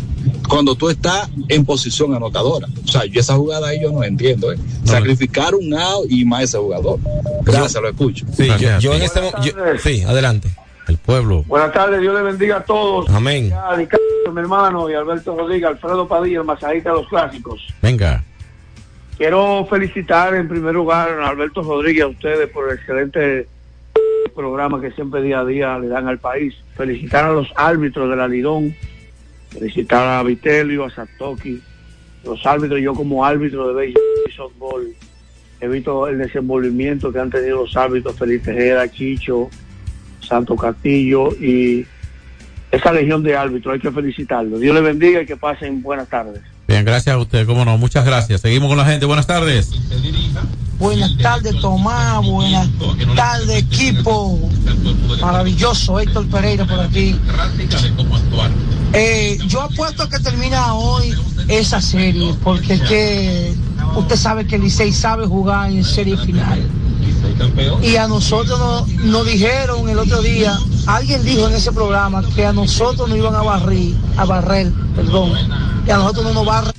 Cuando 0.48 0.74
tú 0.74 0.88
estás 0.88 1.28
en 1.48 1.64
posición 1.66 2.14
anotadora. 2.14 2.66
O 2.84 2.88
sea, 2.88 3.04
yo 3.04 3.20
esa 3.20 3.36
jugada 3.36 3.68
ahí 3.68 3.82
yo 3.82 3.92
no 3.92 4.02
entiendo, 4.02 4.50
¿eh? 4.50 4.56
Sacrificar 4.84 5.54
un 5.54 5.74
out 5.74 6.06
y 6.08 6.24
más 6.24 6.44
ese 6.44 6.56
jugador. 6.58 6.98
Gracias, 7.42 7.82
lo 7.82 7.88
escucho. 7.90 8.24
Sí, 8.34 8.48
yo, 8.58 8.78
yo 8.78 8.94
en 8.94 9.02
este 9.02 9.20
mo- 9.20 9.32
yo- 9.44 9.52
Sí, 9.82 10.00
adelante. 10.02 10.48
El 10.88 10.96
pueblo. 10.96 11.44
Buenas 11.46 11.70
tardes, 11.74 12.00
Dios 12.00 12.14
le 12.14 12.22
bendiga 12.22 12.56
a 12.56 12.64
todos. 12.64 13.10
Amén. 13.10 13.52
A 13.52 13.76
mi 13.76 14.40
hermano, 14.40 14.88
y 14.90 14.94
Alberto 14.94 15.36
Rodríguez, 15.36 15.68
Alfredo 15.68 16.08
Padilla, 16.08 16.38
el 16.40 16.44
masajista 16.44 16.90
de 16.90 16.96
los 16.96 17.08
clásicos. 17.08 17.60
Venga. 17.82 18.24
Quiero 19.18 19.66
felicitar 19.68 20.32
en 20.36 20.46
primer 20.46 20.72
lugar 20.74 21.10
a 21.10 21.28
Alberto 21.28 21.60
Rodríguez, 21.60 22.04
a 22.04 22.06
ustedes 22.06 22.48
por 22.50 22.68
el 22.68 22.78
excelente 22.78 23.48
programa 24.32 24.80
que 24.80 24.92
siempre 24.92 25.20
día 25.22 25.40
a 25.40 25.44
día 25.44 25.76
le 25.76 25.88
dan 25.88 26.06
al 26.06 26.18
país. 26.18 26.54
Felicitar 26.76 27.24
a 27.24 27.32
los 27.32 27.52
árbitros 27.56 28.08
de 28.08 28.14
la 28.14 28.28
Lidón, 28.28 28.72
felicitar 29.50 30.06
a 30.06 30.22
Vitelio, 30.22 30.84
a 30.84 30.90
Satoki, 30.90 31.60
los 32.22 32.46
árbitros, 32.46 32.80
yo 32.80 32.94
como 32.94 33.24
árbitro 33.24 33.66
de 33.66 33.74
béisbol 33.74 34.02
y 34.28 34.32
softball, 34.32 34.94
he 35.60 35.66
visto 35.66 36.06
el 36.06 36.18
desenvolvimiento 36.18 37.12
que 37.12 37.18
han 37.18 37.30
tenido 37.30 37.62
los 37.62 37.76
árbitros, 37.76 38.16
Felipe 38.16 38.52
Tejera, 38.52 38.88
Chicho, 38.88 39.50
Santo 40.20 40.54
Castillo 40.54 41.30
y 41.40 41.84
esa 42.70 42.92
legión 42.92 43.24
de 43.24 43.36
árbitros, 43.36 43.74
hay 43.74 43.80
que 43.80 43.90
felicitarlos. 43.90 44.60
Dios 44.60 44.76
les 44.76 44.84
bendiga 44.84 45.22
y 45.22 45.26
que 45.26 45.36
pasen 45.36 45.82
buenas 45.82 46.08
tardes. 46.08 46.40
Bien, 46.68 46.84
gracias 46.84 47.14
a 47.14 47.18
usted, 47.18 47.46
cómo 47.46 47.64
no, 47.64 47.78
muchas 47.78 48.04
gracias. 48.04 48.42
Seguimos 48.42 48.68
con 48.68 48.76
la 48.76 48.84
gente, 48.84 49.06
buenas 49.06 49.26
tardes. 49.26 49.70
Buenas 50.78 51.16
tardes, 51.16 51.58
Tomás. 51.62 52.22
Buenas 52.26 52.68
tardes, 53.16 53.56
equipo. 53.56 54.38
Maravilloso, 55.18 55.98
Héctor 55.98 56.28
Pereira 56.28 56.66
por 56.66 56.80
aquí. 56.80 57.18
Eh, 58.92 59.38
yo 59.46 59.62
apuesto 59.62 60.10
que 60.10 60.18
termina 60.18 60.74
hoy 60.74 61.14
esa 61.48 61.80
serie, 61.80 62.34
porque 62.44 62.78
que 62.80 63.54
usted 63.96 64.16
sabe 64.16 64.46
que 64.46 64.58
Licey 64.58 64.92
sabe 64.92 65.26
jugar 65.26 65.70
en 65.70 65.82
serie 65.82 66.18
final. 66.18 66.62
Y 67.82 67.96
a 67.96 68.06
nosotros 68.08 68.58
nos, 68.58 68.88
nos 69.04 69.26
dijeron 69.26 69.88
el 69.88 69.98
otro 69.98 70.20
día, 70.22 70.58
alguien 70.86 71.24
dijo 71.24 71.48
en 71.48 71.54
ese 71.54 71.72
programa 71.72 72.22
que 72.34 72.44
a 72.46 72.52
nosotros 72.52 73.08
nos 73.08 73.18
iban 73.18 73.34
a 73.34 73.42
barrir, 73.42 73.94
a 74.16 74.24
barrer, 74.24 74.72
perdón, 74.96 75.32
y 75.86 75.90
a 75.90 75.96
nosotros 75.98 76.24
no 76.26 76.34
nos 76.34 76.46
barren. 76.46 76.72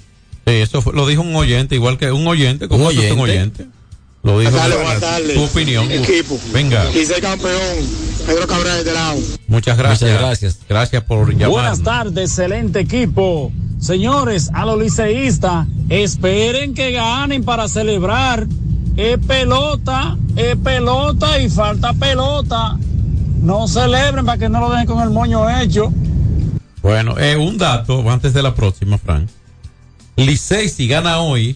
Sí, 0.45 0.54
eso 0.56 0.82
fue- 0.82 0.93
lo 0.93 1.06
dijo 1.08 1.22
un 1.22 1.36
oyente, 1.36 1.76
igual 1.76 1.98
que 1.98 2.12
un 2.12 2.28
oyente, 2.28 2.67
como 2.67 2.86
¿Un 2.88 2.91
es 2.91 2.98
un 3.12 3.19
oyente? 3.19 3.22
oyente. 3.63 3.67
Lo 4.22 4.38
dijo 4.39 4.52
Buenas 4.52 4.69
tardes, 4.69 4.78
su- 4.78 4.84
buenas 4.84 5.02
tardes. 5.02 5.34
su 5.36 5.43
opinión. 5.43 5.91
Equipo. 5.91 6.39
Venga, 6.52 6.86
Licey 6.86 7.22
campeón. 7.22 7.54
Pedro 8.28 8.48
Cabrera 8.48 8.74
de 8.76 8.80
este 8.82 8.93
lado. 8.93 9.19
muchas 9.48 9.78
gracias. 9.78 10.02
Muchas 10.12 10.19
gracias. 10.22 10.60
Gracias 10.67 11.04
por 11.04 11.32
llamar. 11.34 11.50
Buenas 11.50 11.82
tardes, 11.82 12.30
excelente 12.32 12.82
equipo. 12.82 13.52
Señores, 13.80 14.50
a 14.54 14.65
los 14.65 14.78
liceístas, 14.78 15.65
esperen 15.88 16.74
que 16.74 16.91
ganen 16.91 17.43
para 17.45 17.67
celebrar. 17.69 18.45
Es 18.99 19.17
pelota, 19.17 20.17
es 20.35 20.57
pelota 20.57 21.39
y 21.39 21.49
falta 21.49 21.93
pelota. 21.93 22.77
No 23.41 23.65
celebren 23.65 24.25
para 24.25 24.38
que 24.38 24.49
no 24.49 24.59
lo 24.59 24.69
dejen 24.71 24.88
con 24.88 25.01
el 25.01 25.09
moño 25.09 25.49
hecho. 25.62 25.93
Bueno, 26.81 27.17
eh, 27.17 27.38
un 27.38 27.57
dato 27.57 28.09
antes 28.12 28.33
de 28.33 28.43
la 28.43 28.53
próxima, 28.53 28.97
Frank. 28.97 29.29
Licey, 30.17 30.67
si 30.67 30.89
gana 30.89 31.19
hoy, 31.19 31.55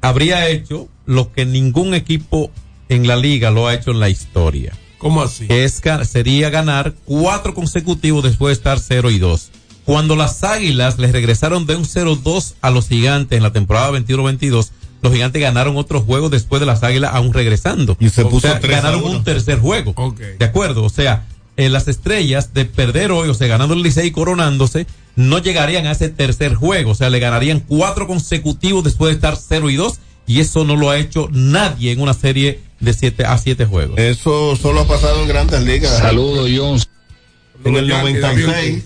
habría 0.00 0.48
hecho 0.48 0.88
lo 1.04 1.30
que 1.30 1.44
ningún 1.44 1.92
equipo 1.92 2.50
en 2.88 3.06
la 3.06 3.16
liga 3.16 3.50
lo 3.50 3.66
ha 3.66 3.74
hecho 3.74 3.90
en 3.90 4.00
la 4.00 4.08
historia. 4.08 4.72
¿Cómo 4.96 5.20
así? 5.20 5.46
Que 5.46 5.64
es, 5.64 5.82
sería 6.04 6.48
ganar 6.48 6.94
cuatro 7.04 7.52
consecutivos 7.52 8.24
después 8.24 8.48
de 8.48 8.60
estar 8.60 8.80
0 8.80 9.10
y 9.10 9.18
2. 9.18 9.50
Cuando 9.84 10.16
las 10.16 10.42
águilas 10.42 10.98
les 10.98 11.12
regresaron 11.12 11.66
de 11.66 11.76
un 11.76 11.84
0-2 11.84 12.54
a 12.62 12.70
los 12.70 12.88
gigantes 12.88 13.36
en 13.36 13.42
la 13.42 13.52
temporada 13.52 13.90
21-22, 13.90 14.70
los 15.02 15.12
gigantes 15.12 15.40
ganaron 15.40 15.76
otro 15.76 16.00
juego 16.00 16.28
después 16.28 16.60
de 16.60 16.66
las 16.66 16.82
águilas 16.82 17.12
aún 17.14 17.32
regresando. 17.32 17.96
Y 18.00 18.08
se 18.10 18.22
O 18.22 18.28
puso 18.28 18.48
sea, 18.48 18.60
3 18.60 18.72
a 18.78 18.80
ganaron 18.80 19.04
1. 19.04 19.18
un 19.18 19.24
tercer 19.24 19.58
juego. 19.58 19.94
¿De 20.38 20.44
acuerdo? 20.44 20.84
O 20.84 20.90
sea, 20.90 21.26
eh, 21.56 21.68
las 21.68 21.88
estrellas 21.88 22.54
de 22.54 22.64
perder 22.64 23.12
hoy, 23.12 23.28
o 23.28 23.34
sea, 23.34 23.46
ganando 23.48 23.74
el 23.74 23.82
Licey 23.82 24.08
y 24.08 24.10
coronándose, 24.10 24.86
no 25.16 25.38
llegarían 25.38 25.86
a 25.86 25.92
ese 25.92 26.08
tercer 26.08 26.54
juego. 26.54 26.92
O 26.92 26.94
sea, 26.94 27.10
le 27.10 27.18
ganarían 27.18 27.60
cuatro 27.60 28.06
consecutivos 28.06 28.84
después 28.84 29.10
de 29.10 29.14
estar 29.14 29.36
0 29.36 29.70
y 29.70 29.76
2. 29.76 29.98
Y 30.26 30.40
eso 30.40 30.64
no 30.64 30.76
lo 30.76 30.90
ha 30.90 30.98
hecho 30.98 31.28
nadie 31.32 31.90
en 31.92 32.00
una 32.00 32.12
serie 32.14 32.60
de 32.80 32.92
7 32.92 33.24
a 33.24 33.38
7 33.38 33.64
juegos. 33.64 33.98
Eso 33.98 34.56
solo 34.56 34.80
ha 34.80 34.86
pasado 34.86 35.22
en 35.22 35.28
grandes 35.28 35.62
ligas. 35.62 35.98
Saludos, 35.98 36.50
John. 36.54 36.78
En 37.64 37.74
el 37.76 37.88
Los 37.88 37.98
Yankees, 38.02 38.20
96. 38.22 38.84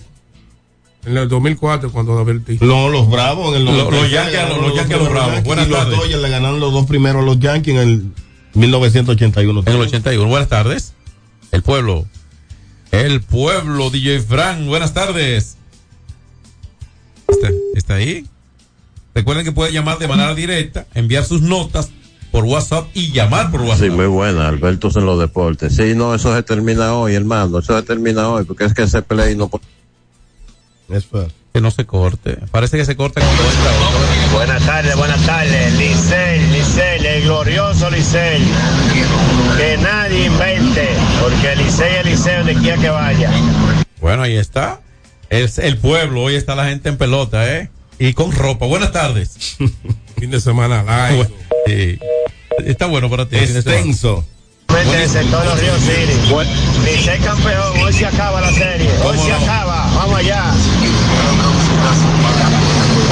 En 1.05 1.17
el 1.17 1.27
2004, 1.27 1.91
cuando 1.91 2.15
David 2.15 2.37
Ortiz. 2.41 2.61
No, 2.61 2.87
los 2.89 3.09
Bravos 3.09 3.49
en 3.55 3.61
el 3.61 3.65
Los- 3.65 3.75
96. 3.75 4.01
los 4.01 4.11
Yankees 4.11 4.39
a 4.39 4.49
los- 4.49 4.61
los 4.67 4.75
Yankees 4.75 4.97
los 4.97 5.09
Bravos. 5.09 5.27
Yankees, 5.33 5.43
Buenas 5.45 5.67
y 5.67 5.69
los 5.69 5.79
tardes. 5.79 5.97
Dodgers 5.99 6.21
le 6.21 6.29
ganaron 6.29 6.59
los 6.59 6.71
dos 6.73 6.85
primeros 6.85 7.21
a 7.21 7.25
los 7.25 7.39
Yankees 7.39 7.75
en 7.75 7.79
el 7.81 8.05
1981. 8.53 9.63
En 9.65 9.73
el 9.73 9.81
81. 9.81 10.29
Buenas 10.29 10.47
tardes. 10.49 10.93
El 11.51 11.61
pueblo. 11.61 12.05
El 12.91 13.21
pueblo, 13.21 13.89
DJ 13.89 14.21
Frank. 14.21 14.65
Buenas 14.65 14.93
tardes. 14.93 15.57
¿Está, 17.27 17.49
está 17.75 17.93
ahí? 17.95 18.25
Recuerden 19.15 19.45
que 19.45 19.51
puede 19.51 19.71
llamar 19.71 19.99
de 19.99 20.07
manera 20.07 20.33
directa, 20.33 20.85
enviar 20.93 21.23
sus 21.25 21.41
notas 21.41 21.89
por 22.31 22.45
WhatsApp 22.45 22.87
y 22.93 23.11
llamar 23.11 23.51
por 23.51 23.61
WhatsApp. 23.61 23.85
Sí, 23.85 23.89
muy 23.91 24.07
buena, 24.07 24.47
Alberto 24.47 24.89
en 24.95 25.05
los 25.05 25.19
deportes. 25.19 25.75
Sí, 25.75 25.93
no, 25.95 26.15
eso 26.15 26.33
se 26.35 26.41
termina 26.43 26.93
hoy, 26.95 27.13
hermano, 27.13 27.59
eso 27.59 27.77
se 27.77 27.83
termina 27.83 28.29
hoy, 28.29 28.43
porque 28.45 28.63
es 28.65 28.73
que 28.73 28.83
ese 28.83 29.01
play 29.03 29.35
no... 29.35 29.51
Que 31.53 31.61
no 31.61 31.71
se 31.71 31.85
corte. 31.85 32.37
Parece 32.51 32.77
que 32.77 32.85
se 32.85 32.95
corta 32.95 33.21
cuando 33.21 33.43
entra 33.43 33.71
otro. 33.87 33.99
Buenas 34.33 34.65
tardes, 34.65 34.95
buenas 34.95 35.25
tardes. 35.25 35.73
Licey, 35.73 36.47
Licey, 36.51 37.05
el 37.05 37.23
glorioso 37.23 37.89
Licey. 37.89 38.41
Que 39.57 39.77
nadie 39.77 40.25
invente, 40.25 40.89
porque 41.21 41.55
Licey 41.55 41.95
es 41.97 42.05
Licey 42.05 42.37
donde 42.37 42.55
quiera 42.55 42.77
que 42.77 42.89
vaya. 42.89 43.31
Bueno, 44.01 44.23
ahí 44.23 44.35
está. 44.35 44.81
Es 45.29 45.57
el 45.59 45.77
pueblo. 45.77 46.23
Hoy 46.23 46.35
está 46.35 46.55
la 46.55 46.65
gente 46.65 46.89
en 46.89 46.97
pelota, 46.97 47.47
¿eh? 47.55 47.69
Y 47.99 48.13
con 48.13 48.31
ropa. 48.31 48.65
Buenas 48.65 48.91
tardes. 48.91 49.57
Fin 50.19 50.31
de 50.31 50.41
semana 50.41 50.83
largo. 50.83 51.25
Sí. 51.67 51.99
Está 52.65 52.87
bueno 52.87 53.09
para 53.09 53.27
ti. 53.27 53.37
Extenso. 53.37 54.25
Vete 54.67 55.03
ese 55.03 55.21
sector 55.21 55.39
de 55.43 55.49
los 55.49 55.59
Ríos 55.59 55.81
City. 55.81 56.91
Licey 56.91 57.19
campeón, 57.19 57.79
hoy 57.83 57.93
se 57.93 58.07
acaba 58.07 58.41
la 58.41 58.51
serie. 58.51 58.89
Hoy 59.03 59.17
se 59.19 59.31
acaba, 59.31 59.87
vamos 59.95 60.17
allá. 60.17 60.51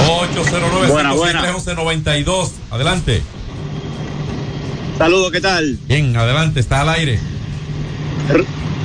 809 0.07 0.87
Buena, 0.87 1.13
buena. 1.13 1.41
1192 1.41 2.51
Adelante. 2.71 3.21
Saludos, 4.97 5.31
¿qué 5.31 5.41
tal? 5.41 5.77
Bien, 5.87 6.15
adelante. 6.15 6.59
Está 6.59 6.81
al 6.81 6.89
aire. 6.89 7.19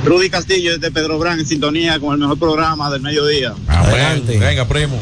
Rudy 0.03 0.29
Castillo 0.29 0.71
desde 0.73 0.91
Pedro 0.91 1.19
Brán 1.19 1.39
en 1.39 1.45
sintonía 1.45 1.99
con 1.99 2.13
el 2.13 2.19
mejor 2.19 2.39
programa 2.39 2.89
del 2.89 3.01
mediodía. 3.01 3.53
Adelante. 3.67 4.37
Venga, 4.39 4.67
primo. 4.67 4.97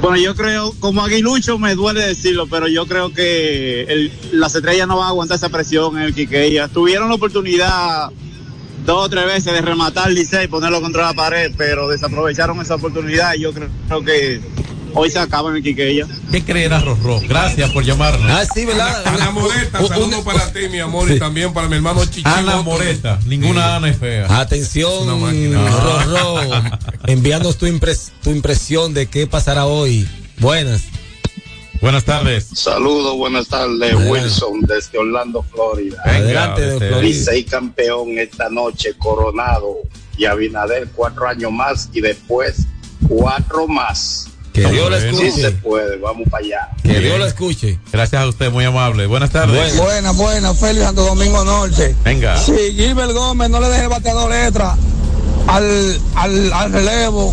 Bueno, 0.00 0.16
yo 0.16 0.36
creo, 0.36 0.72
como 0.78 1.02
aguilucho 1.02 1.58
me 1.58 1.74
duele 1.74 2.02
decirlo, 2.06 2.46
pero 2.46 2.68
yo 2.68 2.86
creo 2.86 3.12
que 3.12 3.82
el- 3.82 4.12
las 4.32 4.54
estrellas 4.54 4.86
no 4.86 4.96
van 4.98 5.06
a 5.06 5.08
aguantar 5.08 5.36
esa 5.38 5.48
presión 5.48 5.96
en 5.98 6.04
el 6.04 6.14
Quiqueya. 6.14 6.68
Tuvieron 6.68 7.08
la 7.08 7.16
oportunidad 7.16 8.10
dos 8.88 9.04
o 9.04 9.08
tres 9.10 9.26
veces 9.26 9.52
de 9.52 9.60
rematar 9.60 10.08
el 10.08 10.14
Licey 10.14 10.46
y 10.46 10.48
ponerlo 10.48 10.80
contra 10.80 11.02
la 11.04 11.12
pared, 11.12 11.52
pero 11.58 11.88
desaprovecharon 11.88 12.58
esa 12.62 12.76
oportunidad 12.76 13.34
y 13.34 13.40
yo 13.42 13.52
creo, 13.52 13.68
creo 13.86 14.02
que 14.02 14.40
hoy 14.94 15.10
se 15.10 15.18
acaba 15.18 15.50
en 15.50 15.56
el 15.56 15.62
Quiqueya. 15.62 16.06
¿Qué 16.32 16.42
creerá 16.42 16.80
Rorró? 16.80 17.20
Gracias 17.20 17.70
por 17.70 17.84
llamarnos. 17.84 18.30
Ah, 18.30 18.44
sí, 18.52 18.64
¿verdad? 18.64 19.02
Ana 19.06 19.30
Moreta, 19.30 19.86
saludos 19.86 20.24
para 20.24 20.50
ti, 20.54 20.60
mi 20.70 20.80
amor, 20.80 21.10
y 21.12 21.18
también 21.18 21.52
para 21.52 21.68
mi 21.68 21.76
hermano 21.76 22.02
Chichín. 22.06 22.26
Ana 22.26 22.62
Moreta. 22.62 23.18
Ninguna 23.26 23.76
Ana 23.76 23.90
es 23.90 23.98
fea. 23.98 24.40
Atención, 24.40 25.06
Rorró, 25.06 26.40
enviándonos 27.06 27.58
tu, 27.58 27.66
impres- 27.66 28.10
tu 28.22 28.30
impresión 28.30 28.94
de 28.94 29.06
qué 29.06 29.26
pasará 29.26 29.66
hoy. 29.66 30.08
Buenas. 30.38 30.82
Buenas 31.80 32.04
tardes. 32.04 32.48
Saludos, 32.54 33.16
buenas 33.16 33.46
tardes, 33.48 33.94
Wilson, 33.94 34.62
desde 34.62 34.98
Orlando, 34.98 35.44
Florida. 35.44 36.02
Adelante, 36.04 36.62
de 36.62 36.78
Florida. 36.78 37.00
Licey 37.00 37.44
campeón 37.44 38.18
esta 38.18 38.48
noche, 38.48 38.94
coronado. 38.98 39.76
Y 40.16 40.24
Abinader 40.24 40.88
cuatro 40.94 41.28
años 41.28 41.52
más 41.52 41.88
y 41.92 42.00
después 42.00 42.66
cuatro 43.08 43.68
más. 43.68 44.26
Que 44.52 44.66
Dios 44.66 44.90
la 44.90 44.98
escuche. 44.98 45.30
Sí 45.30 45.40
se 45.40 45.52
puede, 45.52 45.98
vamos 45.98 46.28
para 46.28 46.44
allá. 46.44 46.68
Que 46.82 46.98
Dios 46.98 47.16
la 47.20 47.28
escuche. 47.28 47.78
Gracias 47.92 48.20
a 48.20 48.26
usted, 48.26 48.50
muy 48.50 48.64
amable. 48.64 49.06
Buenas 49.06 49.30
tardes. 49.30 49.76
Buena, 49.76 50.10
buena, 50.10 50.54
Félix 50.54 50.84
Santo 50.84 51.04
Domingo 51.04 51.44
Norte. 51.44 51.94
Venga. 52.02 52.36
Sí, 52.38 52.74
Gilbert 52.74 53.12
Gómez 53.12 53.50
no 53.50 53.60
le 53.60 53.68
deje 53.68 53.86
bateador 53.86 54.30
letra 54.30 54.76
al, 55.46 56.00
al, 56.16 56.52
al 56.52 56.72
relevo. 56.72 57.32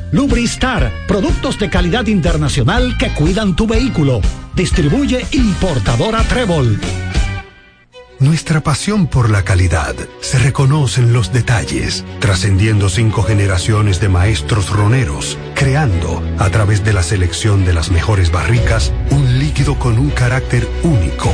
Lubristar, 0.11 0.91
productos 1.07 1.57
de 1.57 1.69
calidad 1.69 2.07
internacional 2.07 2.97
que 2.97 3.13
cuidan 3.13 3.55
tu 3.55 3.65
vehículo. 3.65 4.19
Distribuye 4.55 5.25
importadora 5.31 6.21
Trébol. 6.23 6.79
Nuestra 8.19 8.61
pasión 8.61 9.07
por 9.07 9.31
la 9.31 9.43
calidad 9.43 9.95
se 10.19 10.37
reconoce 10.37 11.01
en 11.01 11.11
los 11.11 11.33
detalles, 11.33 12.05
trascendiendo 12.19 12.87
cinco 12.87 13.23
generaciones 13.23 13.99
de 13.99 14.09
maestros 14.09 14.69
roneros, 14.69 15.39
creando, 15.55 16.21
a 16.37 16.49
través 16.49 16.83
de 16.83 16.93
la 16.93 17.01
selección 17.01 17.65
de 17.65 17.73
las 17.73 17.89
mejores 17.89 18.31
barricas, 18.31 18.93
un 19.09 19.39
líquido 19.39 19.79
con 19.79 19.97
un 19.97 20.11
carácter 20.11 20.67
único, 20.83 21.33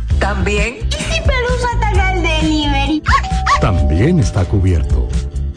También. 0.21 0.77
¿Y 0.87 1.03
si 1.13 1.19
Pelusa 1.21 1.67
ataca 1.75 2.13
el 2.13 2.21
delivery? 2.21 3.03
También 3.59 4.19
está 4.19 4.45
cubierto. 4.45 5.09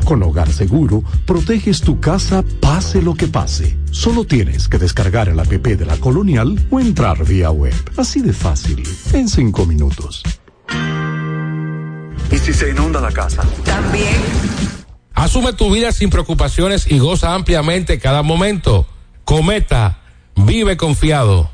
Con 0.04 0.22
Hogar 0.22 0.50
Seguro, 0.50 1.04
proteges 1.26 1.80
tu 1.82 2.00
casa 2.00 2.42
pase 2.60 3.00
lo 3.00 3.14
que 3.14 3.28
pase. 3.28 3.76
Solo 3.90 4.24
tienes 4.24 4.68
que 4.68 4.78
descargar 4.78 5.28
el 5.28 5.38
app 5.38 5.48
de 5.48 5.86
la 5.86 5.96
Colonial 5.98 6.66
o 6.70 6.80
entrar 6.80 7.24
vía 7.24 7.50
web. 7.50 7.74
Así 7.96 8.20
de 8.20 8.32
fácil, 8.32 8.82
en 9.12 9.28
cinco 9.28 9.66
minutos. 9.66 10.22
¿Y 12.32 12.38
si 12.38 12.52
se 12.52 12.70
inunda 12.70 13.00
la 13.00 13.12
casa? 13.12 13.42
También. 13.64 14.16
Asume 15.14 15.52
tu 15.52 15.70
vida 15.70 15.92
sin 15.92 16.10
preocupaciones 16.10 16.90
y 16.90 16.98
goza 16.98 17.34
ampliamente 17.34 17.98
cada 17.98 18.22
momento. 18.22 18.86
Cometa, 19.24 20.00
vive 20.34 20.76
confiado. 20.76 21.53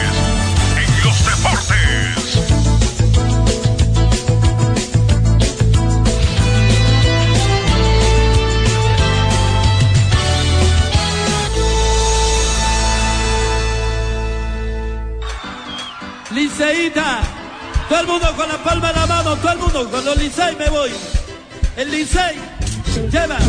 Todo 16.61 17.99
el 18.01 18.05
mundo 18.05 18.27
con 18.37 18.47
la 18.47 18.63
palma 18.63 18.89
de 18.89 18.99
la 18.99 19.07
mano, 19.07 19.35
todo 19.35 19.51
el 19.51 19.57
mundo, 19.57 19.89
con 19.89 20.05
los 20.05 20.15
Licey 20.15 20.55
me 20.57 20.69
voy. 20.69 20.91
El 21.75 21.89
Licey, 21.89 22.39
lleva. 23.11 23.39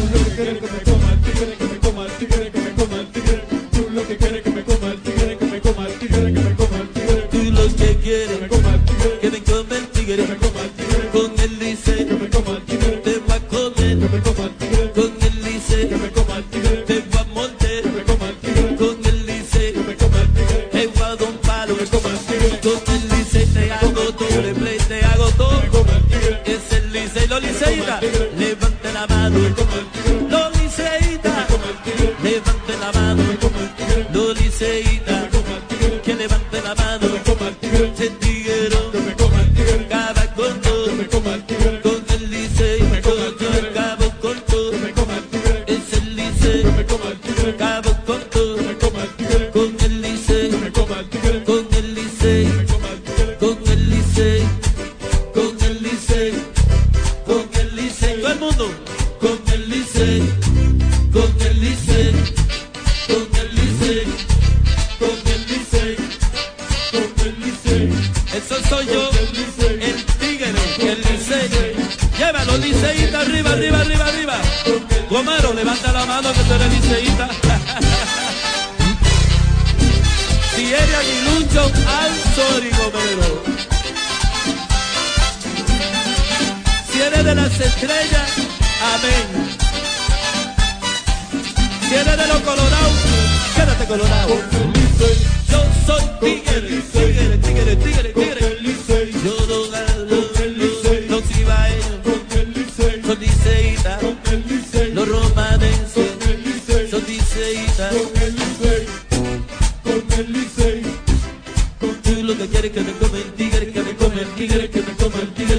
But 115.13 115.39
Liberty. 115.39 115.52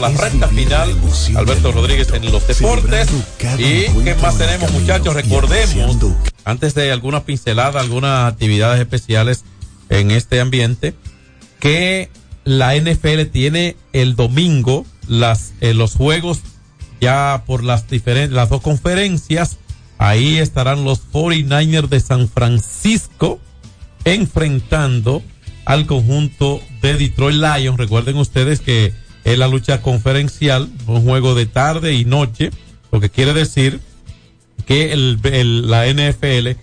La 0.00 0.08
recta 0.08 0.48
final. 0.48 0.94
Alberto 1.36 1.70
Rodríguez 1.70 2.08
en 2.12 2.30
los 2.32 2.46
deportes. 2.46 3.08
¿Y 3.58 3.84
qué 4.02 4.16
más 4.20 4.36
tenemos, 4.36 4.72
muchachos? 4.72 5.14
Recordemos, 5.14 5.96
antes 6.44 6.74
de 6.74 6.90
alguna 6.90 7.24
pincelada, 7.24 7.80
algunas 7.80 8.32
actividades 8.32 8.80
especiales 8.80 9.44
en 9.90 10.10
este 10.10 10.40
ambiente, 10.40 10.94
que 11.60 12.10
la 12.44 12.74
NFL 12.74 13.26
tiene 13.30 13.76
el 13.92 14.16
domingo 14.16 14.84
las, 15.06 15.52
eh, 15.60 15.72
los 15.72 15.94
juegos 15.94 16.40
ya 17.00 17.44
por 17.46 17.62
las 17.62 17.88
diferentes, 17.88 18.32
las 18.32 18.48
dos 18.48 18.60
conferencias. 18.60 19.58
Ahí 19.98 20.38
estarán 20.38 20.84
los 20.84 21.00
49ers 21.12 21.88
de 21.88 22.00
San 22.00 22.28
Francisco 22.28 23.38
enfrentando 24.04 25.22
al 25.64 25.86
conjunto 25.86 26.60
de 26.82 26.94
Detroit 26.94 27.36
Lions. 27.36 27.78
Recuerden 27.78 28.16
ustedes 28.16 28.60
que 28.60 29.03
es 29.24 29.38
la 29.38 29.48
lucha 29.48 29.80
conferencial, 29.80 30.70
un 30.86 31.02
juego 31.02 31.34
de 31.34 31.46
tarde 31.46 31.94
y 31.94 32.04
noche, 32.04 32.50
lo 32.92 33.00
que 33.00 33.10
quiere 33.10 33.32
decir 33.32 33.80
que 34.66 34.94
la 34.96 35.86
NFL 35.86 36.58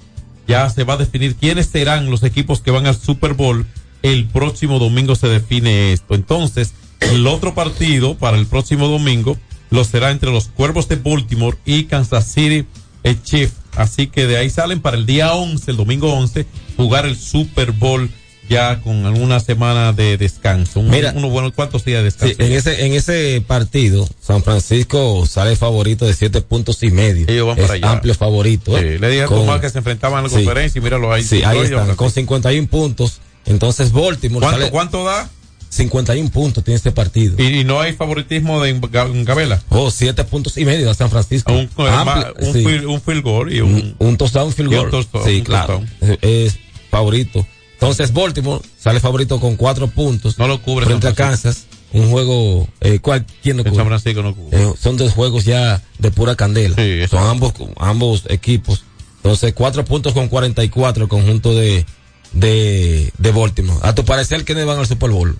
ya 0.47 0.69
se 0.69 0.83
va 0.83 0.93
a 0.93 0.97
definir 0.97 1.35
quiénes 1.35 1.67
serán 1.67 2.09
los 2.09 2.23
equipos 2.23 2.61
que 2.61 2.71
van 2.71 2.85
al 2.85 2.99
Super 2.99 3.33
Bowl. 3.33 3.65
El 4.01 4.25
próximo 4.25 4.79
domingo 4.79 5.15
se 5.15 5.27
define 5.27 5.93
esto. 5.93 6.15
Entonces, 6.15 6.73
el 6.99 7.27
otro 7.27 7.53
partido 7.53 8.15
para 8.15 8.37
el 8.37 8.47
próximo 8.47 8.87
domingo 8.87 9.37
lo 9.69 9.83
será 9.83 10.11
entre 10.11 10.31
los 10.31 10.47
Cuervos 10.47 10.87
de 10.87 10.97
Baltimore 10.97 11.57
y 11.65 11.85
Kansas 11.85 12.31
City 12.31 12.65
eh, 13.03 13.15
Chiefs. 13.23 13.55
Así 13.75 14.07
que 14.07 14.27
de 14.27 14.37
ahí 14.37 14.49
salen 14.49 14.81
para 14.81 14.97
el 14.97 15.05
día 15.05 15.33
11, 15.33 15.71
el 15.71 15.77
domingo 15.77 16.13
11, 16.13 16.45
jugar 16.75 17.05
el 17.05 17.17
Super 17.17 17.71
Bowl 17.71 18.09
ya 18.49 18.81
con 18.81 19.05
alguna 19.05 19.39
semana 19.39 19.93
de 19.93 20.17
descanso. 20.17 20.79
Un- 20.81 20.89
Mira. 20.89 21.13
unos 21.15 21.31
buenos 21.31 21.53
cuantos 21.53 21.85
días 21.85 22.03
de 22.03 22.11
Sí, 22.11 22.17
descanso. 22.19 22.43
en 22.43 22.51
ese, 22.51 22.85
en 22.85 22.93
ese 22.93 23.43
partido, 23.47 24.07
San 24.21 24.43
Francisco 24.43 25.25
sale 25.25 25.55
favorito 25.55 26.05
de 26.05 26.13
siete 26.13 26.41
puntos 26.41 26.83
y 26.83 26.91
medio. 26.91 27.25
Ellos 27.29 27.47
van 27.47 27.57
es 27.59 27.61
para 27.63 27.73
allá. 27.75 27.91
amplio 27.91 28.13
favorito. 28.13 28.77
¿eh? 28.77 28.99
Le 28.99 29.09
dije 29.09 29.23
a 29.23 29.27
Tomás 29.27 29.61
que 29.61 29.69
se 29.69 29.77
enfrentaban 29.77 30.19
en 30.19 30.23
la 30.23 30.29
Sí. 30.29 30.35
conferencia 30.43 30.79
y 30.79 30.81
míralo 30.83 31.13
ahí. 31.13 31.23
Sí, 31.23 31.43
ahí 31.43 31.59
están, 31.59 31.95
con 31.95 32.09
sí. 32.09 32.15
51 32.15 32.67
puntos. 32.67 33.19
Entonces 33.45 33.91
Baltimore 33.91 34.41
¿Cuánto, 34.43 34.59
sale 34.59 34.71
¿Cuánto 34.71 35.03
da? 35.05 35.29
51 35.69 36.29
puntos 36.31 36.63
tiene 36.65 36.75
este 36.75 36.91
partido. 36.91 37.35
Y, 37.41 37.59
y 37.61 37.63
no 37.63 37.79
hay 37.79 37.93
favoritismo 37.93 38.61
de 38.61 38.75
Ga- 38.81 39.23
Gabela. 39.23 39.61
Oh, 39.69 39.89
siete 39.89 40.25
puntos 40.25 40.57
y 40.57 40.65
medio 40.65 40.89
de 40.89 40.93
San 40.95 41.09
Francisco. 41.09 41.53
Un, 41.53 41.69
Amplio, 41.87 42.33
un, 42.39 42.53
sí. 42.53 42.65
field, 42.65 42.85
un 42.85 43.01
field 43.01 43.23
goal 43.23 43.53
y 43.53 43.61
un, 43.61 43.95
un 43.97 44.17
touchdown, 44.17 44.51
field 44.51 44.73
goal. 44.75 44.89
touchdown, 44.91 45.23
sí, 45.25 45.41
claro. 45.43 45.81
Es 46.21 46.57
favorito. 46.89 47.47
Entonces 47.81 48.13
Baltimore 48.13 48.63
sale 48.77 48.99
favorito 48.99 49.39
con 49.39 49.55
cuatro 49.55 49.87
puntos. 49.87 50.37
No 50.37 50.47
lo 50.47 50.61
cubre 50.61 50.85
Frente 50.85 51.07
a 51.07 51.15
Kansas. 51.15 51.65
Un 51.93 52.11
juego, 52.11 52.69
eh, 52.79 52.99
¿cuál, 52.99 53.25
¿quién 53.41 53.57
lo 53.57 53.63
cubre? 53.63 53.75
San 53.75 53.87
Francisco 53.87 54.21
no 54.21 54.35
cubre. 54.35 54.61
Eh, 54.61 54.73
son 54.79 54.97
dos 54.97 55.13
juegos 55.13 55.45
ya 55.45 55.81
de 55.97 56.11
pura 56.11 56.35
candela. 56.35 56.75
Sí, 56.75 57.07
son 57.09 57.27
ambos, 57.27 57.53
ambos 57.77 58.23
equipos. 58.29 58.85
Entonces, 59.17 59.53
cuatro 59.53 59.83
puntos 59.83 60.13
con 60.13 60.27
44 60.29 61.03
el 61.03 61.09
conjunto 61.09 61.55
de, 61.55 61.85
de, 62.33 63.11
de 63.17 63.31
Baltimore. 63.31 63.79
A 63.81 63.95
tu 63.95 64.05
parecer, 64.05 64.45
¿quiénes 64.45 64.65
van 64.65 64.77
al 64.77 64.87
Super 64.87 65.09
Bowl? 65.09 65.37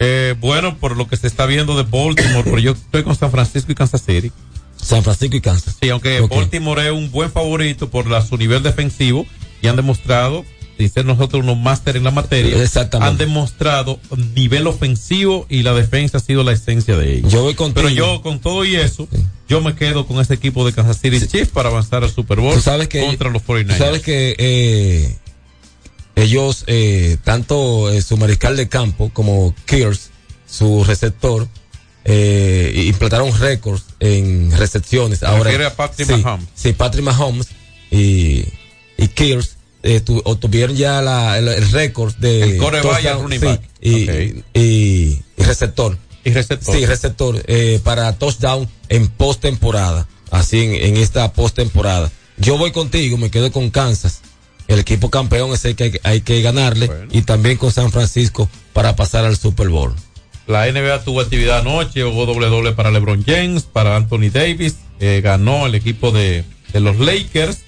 Eh, 0.00 0.34
bueno, 0.40 0.76
por 0.78 0.96
lo 0.96 1.06
que 1.06 1.16
se 1.16 1.28
está 1.28 1.46
viendo 1.46 1.76
de 1.76 1.84
Baltimore, 1.84 2.42
pero 2.44 2.58
yo 2.58 2.72
estoy 2.72 3.04
con 3.04 3.16
San 3.16 3.30
Francisco 3.30 3.70
y 3.70 3.74
Kansas 3.76 4.02
City. 4.04 4.32
San 4.76 5.02
Francisco 5.02 5.36
y 5.36 5.40
Kansas. 5.40 5.76
Sí, 5.80 5.88
aunque. 5.88 6.20
Baltimore 6.20 6.84
es 6.84 6.92
un 6.92 7.10
buen 7.12 7.30
favorito 7.30 7.88
por 7.90 8.08
la, 8.08 8.22
su 8.22 8.36
nivel 8.36 8.62
defensivo 8.62 9.24
y 9.62 9.68
han 9.68 9.76
demostrado, 9.76 10.44
sin 10.76 10.90
ser 10.90 11.04
nosotros 11.06 11.42
unos 11.42 11.56
máster 11.56 11.96
en 11.96 12.04
la 12.04 12.10
materia, 12.10 12.56
han 13.00 13.16
demostrado 13.16 13.98
nivel 14.34 14.66
ofensivo 14.66 15.46
y 15.48 15.62
la 15.62 15.72
defensa 15.72 16.18
ha 16.18 16.20
sido 16.20 16.44
la 16.44 16.52
esencia 16.52 16.96
de 16.96 17.18
ellos. 17.18 17.32
Yo 17.32 17.42
voy 17.42 17.54
contigo. 17.54 17.86
Pero 17.88 17.94
yo, 17.94 18.22
con 18.22 18.40
todo 18.40 18.64
y 18.64 18.76
eso, 18.76 19.08
yo 19.48 19.60
me 19.60 19.74
quedo 19.74 20.06
con 20.06 20.20
ese 20.20 20.34
equipo 20.34 20.66
de 20.66 20.72
Kansas 20.72 20.98
City 21.00 21.26
Chiefs 21.26 21.50
para 21.50 21.70
avanzar 21.70 22.04
al 22.04 22.10
Super 22.10 22.40
Bowl 22.40 22.60
sabes 22.60 22.88
que, 22.88 23.00
contra 23.00 23.30
los 23.30 23.42
tú 23.42 23.52
49ers. 23.54 23.78
sabes 23.78 24.02
que 24.02 24.36
eh, 24.38 25.16
ellos, 26.14 26.64
eh, 26.66 27.16
tanto 27.24 27.90
eh, 27.90 28.02
su 28.02 28.16
mariscal 28.16 28.56
de 28.56 28.68
campo 28.68 29.10
como 29.12 29.54
Kears, 29.64 30.10
su 30.46 30.84
receptor, 30.84 31.48
implantaron 32.04 33.36
récords 33.40 33.84
en 33.98 34.52
recepciones. 34.56 35.22
Ahora, 35.22 35.66
a 35.66 35.74
Patrick 35.74 36.08
sí, 36.08 36.22
Mahomes. 36.22 36.46
Sí, 36.54 36.72
Patrick 36.72 37.04
Mahomes 37.04 37.48
y, 37.90 38.44
y 38.96 39.08
Kears 39.08 39.55
eh, 39.82 40.00
tu- 40.00 40.20
obtuvieron 40.24 40.76
ya 40.76 41.00
la- 41.02 41.38
el, 41.38 41.48
el 41.48 41.70
récord 41.70 42.14
de 42.16 42.38
y 42.38 43.06
el 43.06 43.18
running 43.20 43.40
sí, 43.40 43.46
back. 43.46 43.60
y, 43.80 44.08
Ok. 44.08 44.14
y, 44.54 45.22
y 45.40 45.44
receptor. 45.44 45.96
Y 46.24 46.30
receptor. 46.32 46.74
Sí, 46.74 46.86
receptor 46.86 47.42
eh, 47.46 47.80
para 47.84 48.12
touchdown 48.18 48.68
en 48.88 49.08
postemporada. 49.08 50.08
Así 50.30 50.60
en, 50.60 50.74
en 50.74 50.96
esta 50.96 51.32
postemporada. 51.32 52.10
Yo 52.36 52.58
voy 52.58 52.72
contigo, 52.72 53.16
me 53.16 53.30
quedo 53.30 53.52
con 53.52 53.70
Kansas. 53.70 54.20
El 54.68 54.80
equipo 54.80 55.08
campeón 55.10 55.52
es 55.52 55.64
el 55.64 55.76
que 55.76 55.84
hay, 55.84 55.90
que- 55.92 56.00
hay 56.02 56.20
que 56.22 56.42
ganarle. 56.42 56.90
Y 57.12 57.22
también 57.22 57.56
con 57.58 57.70
San 57.72 57.92
Francisco 57.92 58.48
para 58.72 58.96
pasar 58.96 59.24
al 59.24 59.36
Super 59.36 59.68
Bowl. 59.68 59.94
La 60.48 60.66
NBA 60.70 61.02
tuvo 61.04 61.20
actividad 61.20 61.58
anoche, 61.60 62.04
hubo 62.04 62.24
doble 62.26 62.46
doble 62.48 62.72
para 62.72 62.90
LeBron 62.90 63.24
James, 63.24 63.62
para 63.64 63.96
Anthony 63.96 64.30
Davis, 64.32 64.76
eh, 65.00 65.20
ganó 65.22 65.66
el 65.66 65.74
equipo 65.74 66.10
de, 66.12 66.44
de 66.72 66.80
los 66.80 66.98
Lakers 66.98 67.58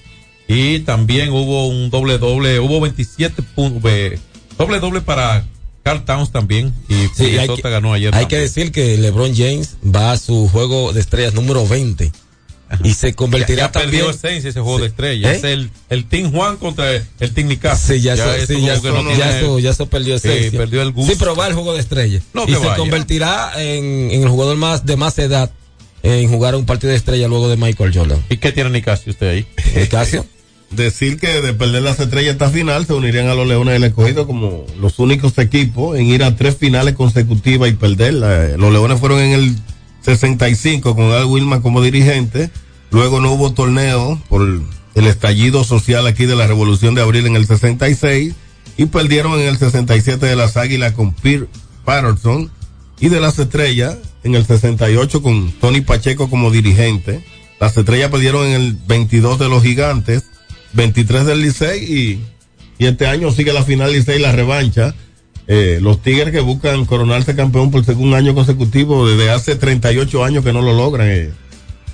y 0.49 0.79
también 0.79 1.29
hubo 1.29 1.67
un 1.67 1.89
doble 1.89 2.17
doble, 2.17 2.59
hubo 2.59 2.81
27 2.81 3.41
puntos, 3.55 3.81
eh, 3.89 4.19
doble 4.57 4.79
doble 4.79 4.99
para 5.01 5.45
Carl 5.83 6.03
Towns 6.03 6.31
también 6.31 6.73
y 6.89 6.95
Sí, 7.15 7.37
hay 7.37 7.47
que- 7.47 7.61
ganó 7.61 7.93
ayer. 7.93 8.13
Hay 8.13 8.25
que 8.25 8.35
también. 8.35 8.41
decir 8.41 8.71
que 8.71 8.97
LeBron 8.97 9.33
James 9.35 9.77
va 9.85 10.11
a 10.11 10.17
su 10.17 10.49
juego 10.49 10.91
de 10.91 10.99
estrellas 10.99 11.33
número 11.33 11.65
20. 11.67 12.11
Y 12.83 12.93
se 12.93 13.15
convertirá 13.15 13.61
ya, 13.63 13.65
ya 13.67 13.71
también. 13.71 14.03
perdió 14.05 14.09
esencia 14.11 14.49
ese 14.51 14.59
juego 14.61 14.77
Sí. 14.77 14.81
de 14.83 14.87
estrellas. 14.89 15.31
¿Eh? 15.33 15.37
Es 15.37 15.43
el, 15.43 15.71
el 15.89 16.05
Team 16.05 16.31
Juan 16.31 16.57
contra 16.57 16.91
el, 16.95 17.03
el 17.19 17.33
Team 17.33 17.47
Nicas. 17.47 17.81
Sí, 17.81 17.99
ya, 17.99 18.13
eso 18.13 18.25
sí, 18.45 18.61
ya, 18.61 18.73
que 18.79 18.87
eso, 18.89 19.01
no 19.01 19.15
ya 19.17 19.37
eso- 19.39 19.57
ya 19.57 19.69
eso 19.71 19.87
perdió 19.87 20.19
Sí, 20.19 20.27
esencia. 20.27 20.59
perdió 20.59 20.83
el 20.83 20.91
gusto. 20.91 21.11
Sí, 21.13 21.17
pero 21.17 21.35
va 21.35 21.45
al 21.47 21.53
juego 21.55 21.73
de 21.73 21.79
estrella. 21.79 22.21
No, 22.35 22.43
y 22.43 22.47
que 22.47 22.53
se 22.53 22.59
vaya. 22.59 22.75
convertirá 22.75 23.53
en, 23.57 24.11
en 24.11 24.21
el 24.21 24.29
jugador 24.29 24.55
más 24.57 24.85
de 24.85 24.97
más 24.97 25.17
edad 25.17 25.49
en 26.03 26.29
jugar 26.29 26.53
un 26.55 26.65
partido 26.67 26.91
de 26.91 26.97
estrella 26.97 27.27
luego 27.27 27.49
de 27.49 27.57
Michael 27.57 27.91
Jordan. 27.91 28.23
¿Y 28.29 28.37
qué 28.37 28.51
tiene 28.51 28.69
Nicasio 28.69 29.11
usted 29.13 29.29
ahí? 29.29 29.47
Nicasio. 29.75 30.25
Decir 30.71 31.19
que 31.19 31.41
de 31.41 31.53
perder 31.53 31.81
las 31.81 31.99
estrellas 31.99 32.33
esta 32.33 32.49
final 32.49 32.85
se 32.85 32.93
unirían 32.93 33.27
a 33.27 33.33
los 33.33 33.47
Leones 33.47 33.73
del 33.73 33.85
Escogido 33.85 34.27
como 34.27 34.65
los 34.79 34.99
únicos 34.99 35.37
equipos 35.39 35.97
en 35.97 36.05
ir 36.05 36.23
a 36.23 36.35
tres 36.35 36.57
finales 36.57 36.93
consecutivas 36.95 37.69
y 37.69 37.73
perderla. 37.73 38.55
Los 38.57 38.71
Leones 38.71 38.99
fueron 38.99 39.19
en 39.19 39.31
el 39.31 39.55
65 40.01 40.95
con 40.95 41.11
Al 41.11 41.25
Wilma 41.25 41.61
como 41.61 41.81
dirigente. 41.81 42.51
Luego 42.91 43.19
no 43.19 43.31
hubo 43.31 43.53
torneo 43.53 44.21
por 44.29 44.47
el 44.95 45.07
estallido 45.07 45.63
social 45.63 46.05
aquí 46.07 46.25
de 46.25 46.35
la 46.35 46.47
Revolución 46.47 46.95
de 46.95 47.01
Abril 47.01 47.25
en 47.25 47.35
el 47.35 47.47
66 47.47 48.33
y 48.77 48.85
perdieron 48.85 49.39
en 49.39 49.47
el 49.47 49.57
67 49.57 50.25
de 50.25 50.35
las 50.35 50.55
Águilas 50.55 50.93
con 50.93 51.13
Pierre 51.13 51.47
Patterson 51.83 52.51
y 52.99 53.09
de 53.09 53.19
las 53.19 53.39
Estrellas 53.39 53.97
en 54.23 54.35
el 54.35 54.45
68 54.45 55.21
con 55.21 55.51
Tony 55.53 55.81
Pacheco 55.81 56.29
como 56.29 56.51
dirigente. 56.51 57.23
Las 57.59 57.75
Estrellas 57.75 58.09
perdieron 58.09 58.47
en 58.47 58.53
el 58.53 58.73
22 58.87 59.39
de 59.39 59.49
los 59.49 59.63
Gigantes, 59.63 60.25
23 60.73 61.25
del 61.25 61.41
Licey 61.41 61.83
y, 61.83 62.19
y 62.77 62.85
este 62.85 63.07
año 63.07 63.31
sigue 63.31 63.53
la 63.53 63.63
final 63.63 63.91
Licey 63.91 64.19
la 64.19 64.31
revancha. 64.31 64.93
Eh, 65.47 65.79
los 65.81 66.01
Tigres 66.03 66.31
que 66.31 66.41
buscan 66.41 66.85
coronarse 66.85 67.35
campeón 67.35 67.71
por 67.71 67.83
segundo 67.83 68.15
año 68.15 68.35
consecutivo 68.35 69.07
desde 69.07 69.31
hace 69.31 69.55
38 69.55 70.23
años 70.23 70.43
que 70.43 70.53
no 70.53 70.61
lo 70.61 70.73
logran. 70.73 71.07
Eh. 71.09 71.31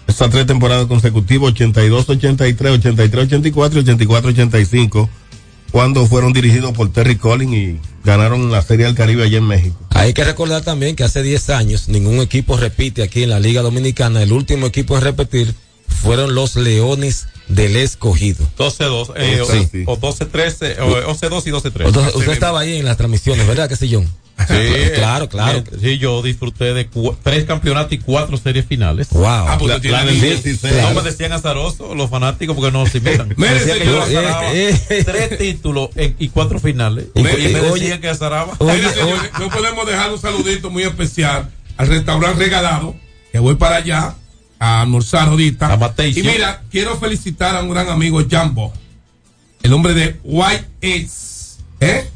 Estas 0.07 0.29
tres 0.29 0.45
temporadas 0.45 0.87
consecutivas, 0.87 1.51
82, 1.51 2.09
83, 2.09 2.71
83, 2.73 3.25
84 3.25 3.79
y 3.79 3.83
84, 3.83 4.29
85, 4.29 5.09
cuando 5.71 6.05
fueron 6.05 6.33
dirigidos 6.33 6.73
por 6.73 6.91
Terry 6.91 7.15
Collins 7.15 7.53
y 7.53 7.79
ganaron 8.03 8.51
la 8.51 8.61
Serie 8.61 8.85
del 8.85 8.95
Caribe 8.95 9.23
allá 9.23 9.37
en 9.37 9.47
México. 9.47 9.77
Hay 9.91 10.13
que 10.13 10.23
recordar 10.23 10.61
también 10.61 10.95
que 10.95 11.03
hace 11.03 11.23
10 11.23 11.49
años 11.51 11.87
ningún 11.87 12.19
equipo 12.19 12.57
repite 12.57 13.03
aquí 13.03 13.23
en 13.23 13.29
la 13.29 13.39
Liga 13.39 13.61
Dominicana. 13.61 14.21
El 14.21 14.33
último 14.33 14.67
equipo 14.67 14.97
en 14.97 15.03
repetir 15.03 15.55
fueron 15.87 16.35
los 16.35 16.55
Leones 16.55 17.27
del 17.47 17.75
Escogido. 17.75 18.45
12-2, 18.57 19.11
eh, 19.17 19.41
o- 19.41 19.45
Sí. 19.45 19.83
o 19.85 19.97
12-13, 19.97 20.79
o 20.79 21.11
11-2 21.11 21.45
y 21.47 21.51
12-3. 21.51 21.87
Entonces, 21.87 22.15
usted 22.15 22.31
estaba 22.33 22.59
ahí 22.61 22.77
en 22.77 22.85
las 22.85 22.97
transmisiones, 22.97 23.45
¿verdad 23.47 23.69
que 23.69 23.75
sí, 23.75 23.89
John? 23.93 24.07
Sí, 24.47 24.91
claro, 24.95 25.29
claro. 25.29 25.59
eh, 25.59 25.63
Sí, 25.81 25.97
yo 25.97 26.21
disfruté 26.21 26.73
de 26.73 26.89
tres 27.23 27.45
campeonatos 27.45 27.93
y 27.93 27.99
cuatro 27.99 28.35
series 28.35 28.65
finales. 28.65 29.07
Wow. 29.11 29.25
Ah, 29.25 29.55
pues 29.57 29.81
La- 29.81 29.91
la 29.91 30.03
nivel. 30.11 30.41
16. 30.41 30.61
No 30.63 30.69
Claro. 30.81 30.95
me 30.95 31.09
decían 31.09 31.31
azaroso 31.31 31.95
los 31.95 32.09
fanáticos 32.09 32.53
porque 32.55 32.71
no 32.71 32.85
se 32.85 32.97
imitan. 32.97 33.29
Me 33.29 33.35
Mire, 33.37 33.53
decían 33.53 33.79
que 33.79 33.85
yo 33.85 34.05
señor, 34.05 34.25
azaraba 34.25 34.53
eh, 34.53 34.69
eh. 34.89 35.03
tres 35.05 35.37
títulos 35.37 35.89
en- 35.95 36.15
y 36.19 36.27
cuatro 36.29 36.59
finales. 36.59 37.05
Y- 37.15 37.19
Y, 37.19 37.21
y- 37.21 37.53
me 37.53 37.61
oye, 37.61 37.79
decían 37.83 38.01
que 38.01 38.09
azaraba. 38.09 38.53
oye, 38.59 38.73
Mira, 38.77 38.93
señores, 38.93 39.31
no 39.39 39.49
podemos 39.49 39.87
dejar 39.87 40.11
un 40.11 40.19
saludito 40.19 40.69
muy 40.69 40.83
especial 40.83 41.49
al 41.77 41.87
restaurante 41.87 42.37
regalado, 42.43 42.93
que 43.31 43.39
voy 43.39 43.55
para 43.55 43.77
allá 43.77 44.15
a 44.59 44.81
almorzar 44.81 45.29
ahorita. 45.29 45.77
Y 46.15 46.23
mira, 46.23 46.63
quiero 46.71 46.97
felicitar 46.97 47.55
a 47.55 47.61
un 47.61 47.69
gran 47.69 47.89
amigo 47.89 48.21
Jambo, 48.29 48.73
el 49.63 49.73
hombre 49.73 49.93
de 49.93 50.19
White 50.23 50.67
Ace. 50.81 51.59
¿eh? 51.79 52.09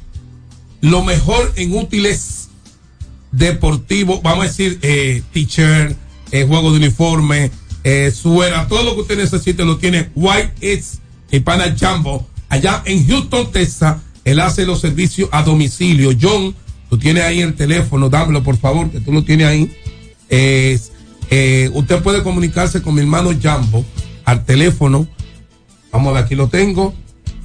lo 0.81 1.03
mejor 1.03 1.51
en 1.55 1.75
útiles 1.75 2.49
deportivos, 3.31 4.21
vamos 4.21 4.45
a 4.45 4.47
decir, 4.47 4.79
eh, 4.81 5.21
t-shirt, 5.33 5.95
eh, 6.31 6.45
juego 6.47 6.71
de 6.71 6.77
uniforme, 6.77 7.51
eh, 7.83 8.11
suera, 8.11 8.67
todo 8.67 8.83
lo 8.83 8.95
que 8.95 9.01
usted 9.01 9.17
necesite 9.17 9.65
lo 9.65 9.77
tiene 9.77 10.09
White 10.15 10.53
It's 10.61 10.99
y 11.31 11.39
Pana 11.39 11.75
Jumbo. 11.79 12.27
Allá 12.49 12.81
en 12.85 13.07
Houston, 13.07 13.51
Texas, 13.51 13.97
él 14.25 14.39
hace 14.39 14.65
los 14.65 14.81
servicios 14.81 15.29
a 15.31 15.43
domicilio. 15.43 16.11
John, 16.19 16.55
tú 16.89 16.97
tienes 16.97 17.23
ahí 17.23 17.41
el 17.41 17.53
teléfono, 17.53 18.09
dámelo 18.09 18.43
por 18.43 18.57
favor, 18.57 18.89
que 18.89 18.99
tú 18.99 19.11
lo 19.11 19.23
tienes 19.23 19.47
ahí. 19.47 19.71
Es, 20.29 20.91
eh, 21.29 21.69
usted 21.73 22.01
puede 22.01 22.23
comunicarse 22.23 22.81
con 22.81 22.95
mi 22.95 23.01
hermano 23.01 23.31
Jumbo 23.31 23.85
al 24.25 24.45
teléfono. 24.45 25.07
Vamos 25.91 26.15
a 26.15 26.19
aquí 26.19 26.35
lo 26.35 26.47
tengo. 26.47 26.93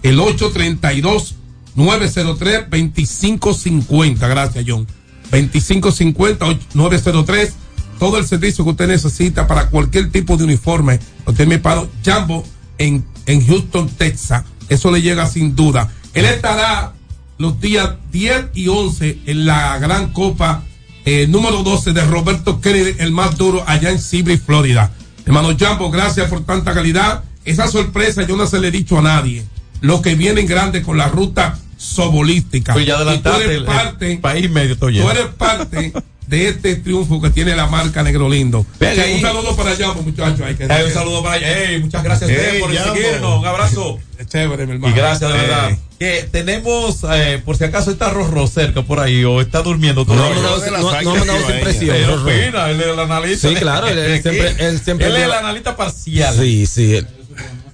El 0.03 0.21
832 0.21 1.35
903 1.75 2.71
2550. 2.71 4.29
Gracias, 4.29 4.65
John. 4.67 4.87
2550 5.31 6.47
903. 6.75 7.55
Todo 7.99 8.19
el 8.19 8.27
servicio 8.27 8.65
que 8.65 8.71
usted 8.71 8.89
necesita 8.89 9.47
para 9.47 9.69
cualquier 9.69 10.11
tipo 10.11 10.37
de 10.37 10.45
uniforme. 10.45 10.99
Usted 11.27 11.47
me 11.47 11.59
paro 11.59 11.89
Jumbo 12.05 12.45
en, 12.79 13.05
en 13.27 13.47
Houston, 13.47 13.89
Texas. 13.89 14.45
Eso 14.69 14.91
le 14.91 15.01
llega 15.01 15.27
sin 15.27 15.55
duda. 15.55 15.93
Él 16.15 16.25
estará 16.25 16.95
los 17.39 17.61
días 17.61 17.95
10 18.13 18.47
y 18.55 18.69
11 18.69 19.21
en 19.27 19.47
la 19.47 19.79
gran 19.79 20.13
copa 20.13 20.63
eh, 21.05 21.27
número 21.29 21.63
12 21.63 21.93
de 21.93 22.05
Roberto 22.05 22.61
Kennedy, 22.61 22.97
el 22.99 23.13
más 23.13 23.37
duro 23.37 23.63
allá 23.67 23.91
en 23.91 24.01
Seabury, 24.01 24.39
Florida. 24.39 24.91
Hermano 25.27 25.57
Jumbo, 25.59 25.91
gracias 25.91 26.29
por 26.29 26.45
tanta 26.45 26.73
calidad. 26.75 27.25
Esa 27.45 27.69
sorpresa 27.69 28.27
yo 28.27 28.37
no 28.37 28.47
se 28.47 28.59
le 28.61 28.69
he 28.69 28.71
dicho 28.71 28.99
a 28.99 29.03
nadie. 29.03 29.45
Lo 29.81 30.01
que 30.03 30.15
viene 30.15 30.41
en 30.43 30.47
grande 30.47 30.83
con 30.83 30.97
la 30.97 31.09
ruta 31.09 31.59
sobolística. 31.77 32.73
Pues 32.73 32.87
ya 32.87 32.97
y 33.15 33.19
tú 33.19 33.29
eres 33.31 33.49
el- 33.51 33.65
parte, 33.65 34.13
el 34.13 34.19
país 34.19 34.51
medio 34.51 34.77
tú 34.79 34.89
eres 34.89 35.27
parte 35.37 35.93
de 36.27 36.49
este 36.49 36.77
triunfo 36.77 37.21
que 37.21 37.29
tiene 37.31 37.55
la 37.55 37.67
marca 37.67 38.03
Negro 38.03 38.29
Lindo. 38.31 38.65
Venga 38.81 39.05
un 39.15 39.21
saludo 39.21 39.55
para 39.57 39.75
Jumbo, 39.77 40.03
muchachos. 40.03 40.41
Hay 40.41 40.55
que 40.55 40.65
Eh, 40.65 40.85
un 40.87 40.93
saludo 40.93 41.23
para. 41.23 41.37
Ey, 41.37 41.81
muchas 41.83 42.03
gracias 42.03 42.31
a 42.31 42.33
ustedes 42.33 42.55
Ey, 42.55 42.61
por 42.61 42.75
Jambo. 42.75 42.95
seguirnos. 42.95 43.39
Un 43.41 43.47
abrazo. 43.47 43.99
Es 44.19 44.27
chévere, 44.27 44.65
mi 44.67 44.73
Y 44.73 44.75
hermano. 44.77 44.97
gracias, 44.97 45.31
de 45.33 45.39
Eh, 45.39 45.41
verdad. 45.43 45.79
Que 46.05 46.29
tenemos, 46.31 46.99
eh, 47.15 47.41
por 47.43 47.57
si 47.57 47.65
acaso 47.65 47.91
está 47.91 48.11
Rorro 48.11 48.47
cerca 48.47 48.83
por 48.83 49.01
ahí 49.01 49.25
o 49.25 49.41
está 49.41 49.63
durmiendo 49.63 50.05
No, 50.05 50.15
no, 50.15 50.35
no, 50.35 50.59
no, 51.03 51.25
no 51.25 51.33
ha 51.35 51.57
impresión, 51.57 51.97
Él 51.97 52.11
opina, 52.11 52.69
él 52.71 52.79
es 52.83 52.87
el 52.89 53.01
analista. 53.01 53.49
Sí, 53.49 53.55
claro, 53.55 53.89
él- 53.89 53.99
él 53.99 54.21
siempre- 54.23 54.55
él 54.59 54.81
siempre 54.85 55.07
Él 55.07 55.17
es 55.17 55.23
el 55.23 55.33
analista 55.33 55.75
parcial. 55.75 56.37
Sí, 56.39 56.67
sí. 56.67 56.97
él- 56.97 57.07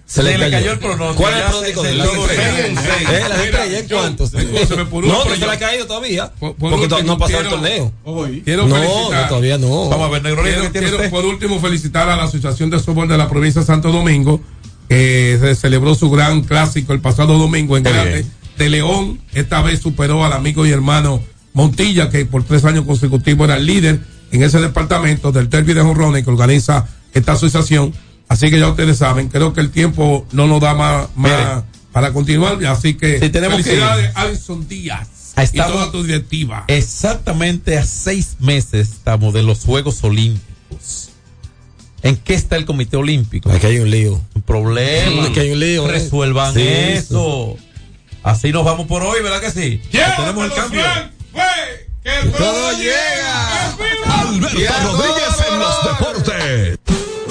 Se 0.06 0.22
le 0.22 0.48
cayó 0.48 0.72
el 0.72 0.78
pronóstico. 0.78 1.22
¿Cuál 1.22 1.34
es 1.34 1.44
el 1.78 1.82
de 1.82 1.94
la 1.94 2.04
estrella? 2.04 2.66
Eh, 2.68 3.24
No, 3.88 4.04
no 5.00 5.24
último, 5.24 5.34
se 5.34 5.38
le 5.38 5.50
ha 5.50 5.54
yo- 5.54 5.58
caído 5.60 5.86
todavía. 5.86 6.32
Por- 6.38 6.54
por 6.54 6.70
Porque 6.70 7.02
no 7.02 7.18
pasó 7.18 7.32
el 7.32 7.40
quiero- 7.40 7.50
torneo. 7.50 7.92
Quiero 8.44 8.66
No, 8.68 8.78
no, 8.78 9.28
todavía 9.28 9.58
no. 9.58 9.88
Vamos 9.88 10.06
a 10.06 10.10
ver, 10.10 10.22
Negro 10.22 10.42
por 11.10 11.24
último 11.24 11.60
felicitar 11.60 12.08
a 12.08 12.16
la 12.16 12.24
Asociación 12.24 12.70
de 12.70 12.78
Softball 12.78 13.08
de 13.08 13.18
la 13.18 13.28
provincia 13.28 13.60
de 13.60 13.66
Santo 13.66 13.90
Domingo, 13.90 14.40
que 14.90 15.38
se 15.40 15.54
celebró 15.54 15.94
su 15.94 16.10
gran 16.10 16.42
clásico 16.42 16.92
el 16.92 17.00
pasado 17.00 17.38
domingo 17.38 17.76
en 17.76 17.84
Grande 17.84 18.26
de 18.58 18.68
León. 18.68 19.20
Esta 19.32 19.62
vez 19.62 19.78
superó 19.80 20.24
al 20.24 20.32
amigo 20.32 20.66
y 20.66 20.72
hermano 20.72 21.22
Montilla, 21.52 22.10
que 22.10 22.26
por 22.26 22.42
tres 22.42 22.64
años 22.64 22.84
consecutivos 22.86 23.44
era 23.44 23.56
el 23.56 23.66
líder 23.66 24.00
en 24.32 24.42
ese 24.42 24.58
departamento 24.60 25.30
del 25.30 25.48
Derby 25.48 25.74
de 25.74 25.82
Jorrones 25.82 26.24
que 26.24 26.30
organiza 26.30 26.88
esta 27.14 27.32
asociación. 27.32 27.94
Así 28.26 28.50
que 28.50 28.58
ya 28.58 28.68
ustedes 28.68 28.98
saben, 28.98 29.28
creo 29.28 29.52
que 29.52 29.60
el 29.60 29.70
tiempo 29.70 30.26
no 30.32 30.48
nos 30.48 30.60
da 30.60 30.74
más, 30.74 31.06
para 31.92 32.12
continuar. 32.12 32.58
Así 32.64 32.94
que 32.94 33.20
Sí, 33.20 33.28
tenemos 33.28 33.58
que 33.58 33.62
felicidades, 33.62 34.10
Alison 34.16 34.66
Díaz 34.66 35.34
Ahí 35.36 35.44
y 35.44 35.56
estamos. 35.56 35.72
toda 35.72 35.92
tu 35.92 36.02
directiva. 36.02 36.64
Exactamente 36.66 37.78
a 37.78 37.86
seis 37.86 38.38
meses 38.40 38.90
estamos 38.90 39.32
de 39.34 39.44
los 39.44 39.60
Juegos 39.60 40.02
Olímpicos. 40.02 41.09
¿En 42.02 42.16
qué 42.16 42.34
está 42.34 42.56
el 42.56 42.64
Comité 42.64 42.96
Olímpico? 42.96 43.50
Aquí 43.50 43.66
hay 43.66 43.78
un 43.78 43.90
lío. 43.90 44.20
Un 44.34 44.42
problema. 44.42 45.26
Aquí 45.26 45.40
hay 45.40 45.52
un 45.52 45.60
lío, 45.60 45.86
eh. 45.86 45.92
Resuelvan 45.92 46.54
Sí, 46.54 46.66
eso. 46.66 47.56
Así 48.22 48.52
nos 48.52 48.64
vamos 48.64 48.86
por 48.86 49.02
hoy, 49.02 49.22
¿verdad 49.22 49.40
que 49.40 49.50
sí? 49.50 49.80
Tenemos 49.90 50.44
el 50.44 50.52
cambio. 50.52 50.82
que 52.02 52.28
todo 52.36 52.72
llega. 52.78 53.70
Alberto 53.70 54.92
Rodríguez 54.92 55.46
en 55.50 55.58
los 55.58 55.84
deportes. 55.84 56.78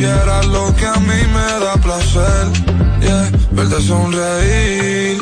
supieras 0.00 0.46
lo 0.46 0.74
que 0.76 0.86
a 0.86 0.96
mí 0.96 1.20
me 1.34 1.64
da 1.64 1.74
placer, 1.74 2.46
yeah, 3.02 3.30
verte 3.50 3.82
sonreír. 3.82 5.18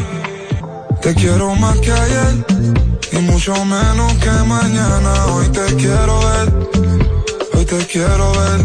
Te 1.03 1.15
quiero 1.15 1.57
más 1.57 1.77
que 1.79 1.91
ayer 1.91 2.35
y 3.11 3.17
mucho 3.17 3.55
menos 3.65 4.13
que 4.23 4.31
mañana. 4.47 5.27
Hoy 5.35 5.49
te 5.49 5.67
quiero 5.75 6.21
ver, 6.29 6.49
hoy 7.55 7.65
te 7.65 7.87
quiero 7.87 8.33
ver. 8.41 8.61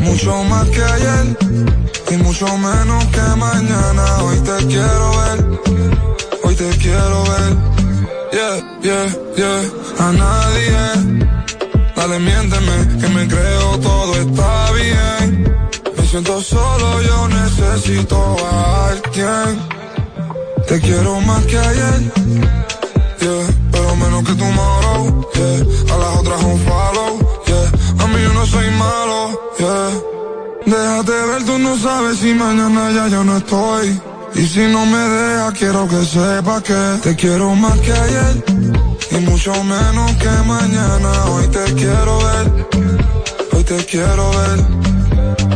Mucho 0.00 0.42
más 0.44 0.66
que 0.70 0.82
ayer 0.82 1.36
y 2.12 2.16
mucho 2.16 2.46
menos 2.56 3.04
que 3.06 3.26
mañana. 3.36 4.22
Hoy 4.22 4.38
te 4.38 4.66
quiero 4.68 5.10
ver, 5.20 5.38
hoy 6.44 6.54
te 6.54 6.70
quiero 6.78 7.24
ver 7.24 7.56
yeah, 8.32 8.56
yeah, 8.82 9.06
yeah. 9.36 9.62
A 9.98 10.12
nadie, 10.12 10.82
dale 11.94 12.18
miénteme, 12.20 13.00
que 13.00 13.08
me 13.08 13.28
creo 13.28 13.78
todo 13.80 14.14
está 14.14 14.59
siento 16.10 16.40
solo, 16.40 17.02
yo 17.02 17.28
necesito 17.28 18.36
a 18.44 18.88
alguien. 18.88 19.50
Te 20.66 20.80
quiero 20.80 21.20
más 21.20 21.44
que 21.46 21.56
ayer, 21.58 22.12
pero 23.70 23.96
menos 23.96 24.24
que 24.24 24.34
tomorrow, 24.34 25.30
yeah. 25.34 25.94
A 25.94 25.98
las 25.98 26.16
otras 26.18 26.42
un 26.42 26.58
follow. 26.66 27.12
A 27.98 28.06
mí 28.08 28.22
yo 28.22 28.32
no 28.32 28.46
soy 28.46 28.70
malo, 28.70 29.40
yeah. 29.58 29.90
Déjate 30.66 31.12
ver, 31.12 31.44
tú 31.44 31.58
no 31.58 31.78
sabes 31.78 32.18
si 32.18 32.34
mañana 32.34 32.90
ya 32.90 33.08
yo 33.08 33.22
no 33.22 33.36
estoy. 33.36 34.00
Y 34.34 34.46
si 34.46 34.60
no 34.66 34.86
me 34.86 34.98
dejas, 34.98 35.54
quiero 35.58 35.88
que 35.88 36.04
sepas 36.04 36.62
que 36.62 36.98
te 37.02 37.16
quiero 37.16 37.54
más 37.54 37.78
que 37.80 37.92
ayer. 37.92 38.44
Y 39.12 39.16
mucho 39.26 39.52
menos 39.62 40.10
que 40.16 40.30
mañana. 40.46 41.24
Hoy 41.26 41.46
te 41.48 41.64
quiero 41.74 42.18
ver. 42.18 42.68
Hoy 43.52 43.64
te 43.64 43.84
quiero 43.86 44.30
ver. 44.30 44.89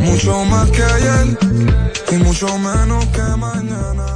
Mucho 0.01 0.45
más 0.45 0.71
que 0.71 0.83
ayer. 0.83 1.39
Y 2.13 2.17
mucho 2.17 2.59
menos 2.59 3.05
que 3.07 3.23
mañana. 3.37 4.15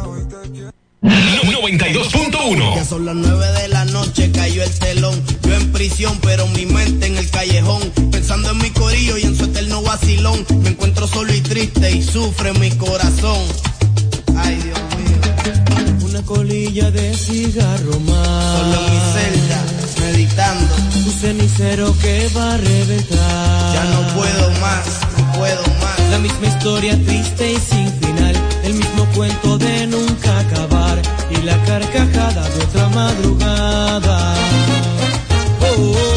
92.1 1.02 2.74
Ya 2.76 2.84
son 2.84 3.04
las 3.04 3.14
9 3.14 3.46
de 3.60 3.68
la 3.68 3.84
noche, 3.86 4.30
cayó 4.32 4.62
el 4.62 4.78
telón. 4.78 5.22
Yo 5.42 5.54
en 5.54 5.72
prisión, 5.72 6.18
pero 6.22 6.46
mi 6.48 6.66
mente 6.66 7.06
en 7.06 7.16
el 7.16 7.28
callejón. 7.30 7.82
Pensando 8.10 8.50
en 8.52 8.58
mi 8.58 8.70
corillo 8.70 9.18
y 9.18 9.22
en 9.22 9.36
su 9.36 9.44
eterno 9.44 9.82
vacilón. 9.82 10.46
Me 10.62 10.70
encuentro 10.70 11.06
solo 11.06 11.32
y 11.34 11.40
triste 11.40 11.90
y 11.90 12.02
sufre 12.02 12.52
mi 12.54 12.70
corazón. 12.72 13.38
Ay, 14.36 14.56
Dios 14.56 14.78
mío. 14.96 16.08
Una 16.08 16.22
colilla 16.22 16.90
de 16.90 17.14
cigarro 17.14 18.00
más. 18.00 18.58
Solo 18.58 18.86
en 18.86 18.90
mi 18.90 19.00
celda, 19.12 19.64
meditando. 20.00 20.74
Un 21.06 21.12
cenicero 21.12 21.94
que 22.00 22.28
va 22.36 22.54
a 22.54 22.56
reventar. 22.56 23.74
Ya 23.74 23.84
no 23.84 24.14
puedo 24.14 24.50
más, 24.60 25.00
la 26.10 26.18
misma 26.18 26.48
historia 26.48 26.98
triste 27.04 27.52
y 27.52 27.58
sin 27.60 27.92
final, 28.00 28.34
el 28.64 28.74
mismo 28.74 29.06
cuento 29.14 29.56
de 29.56 29.86
nunca 29.86 30.40
acabar 30.40 31.00
y 31.30 31.42
la 31.42 31.56
carcajada 31.64 32.42
de 32.48 32.64
otra 32.64 32.88
madrugada. 32.88 34.34
Oh, 35.60 35.92
oh. 35.94 36.07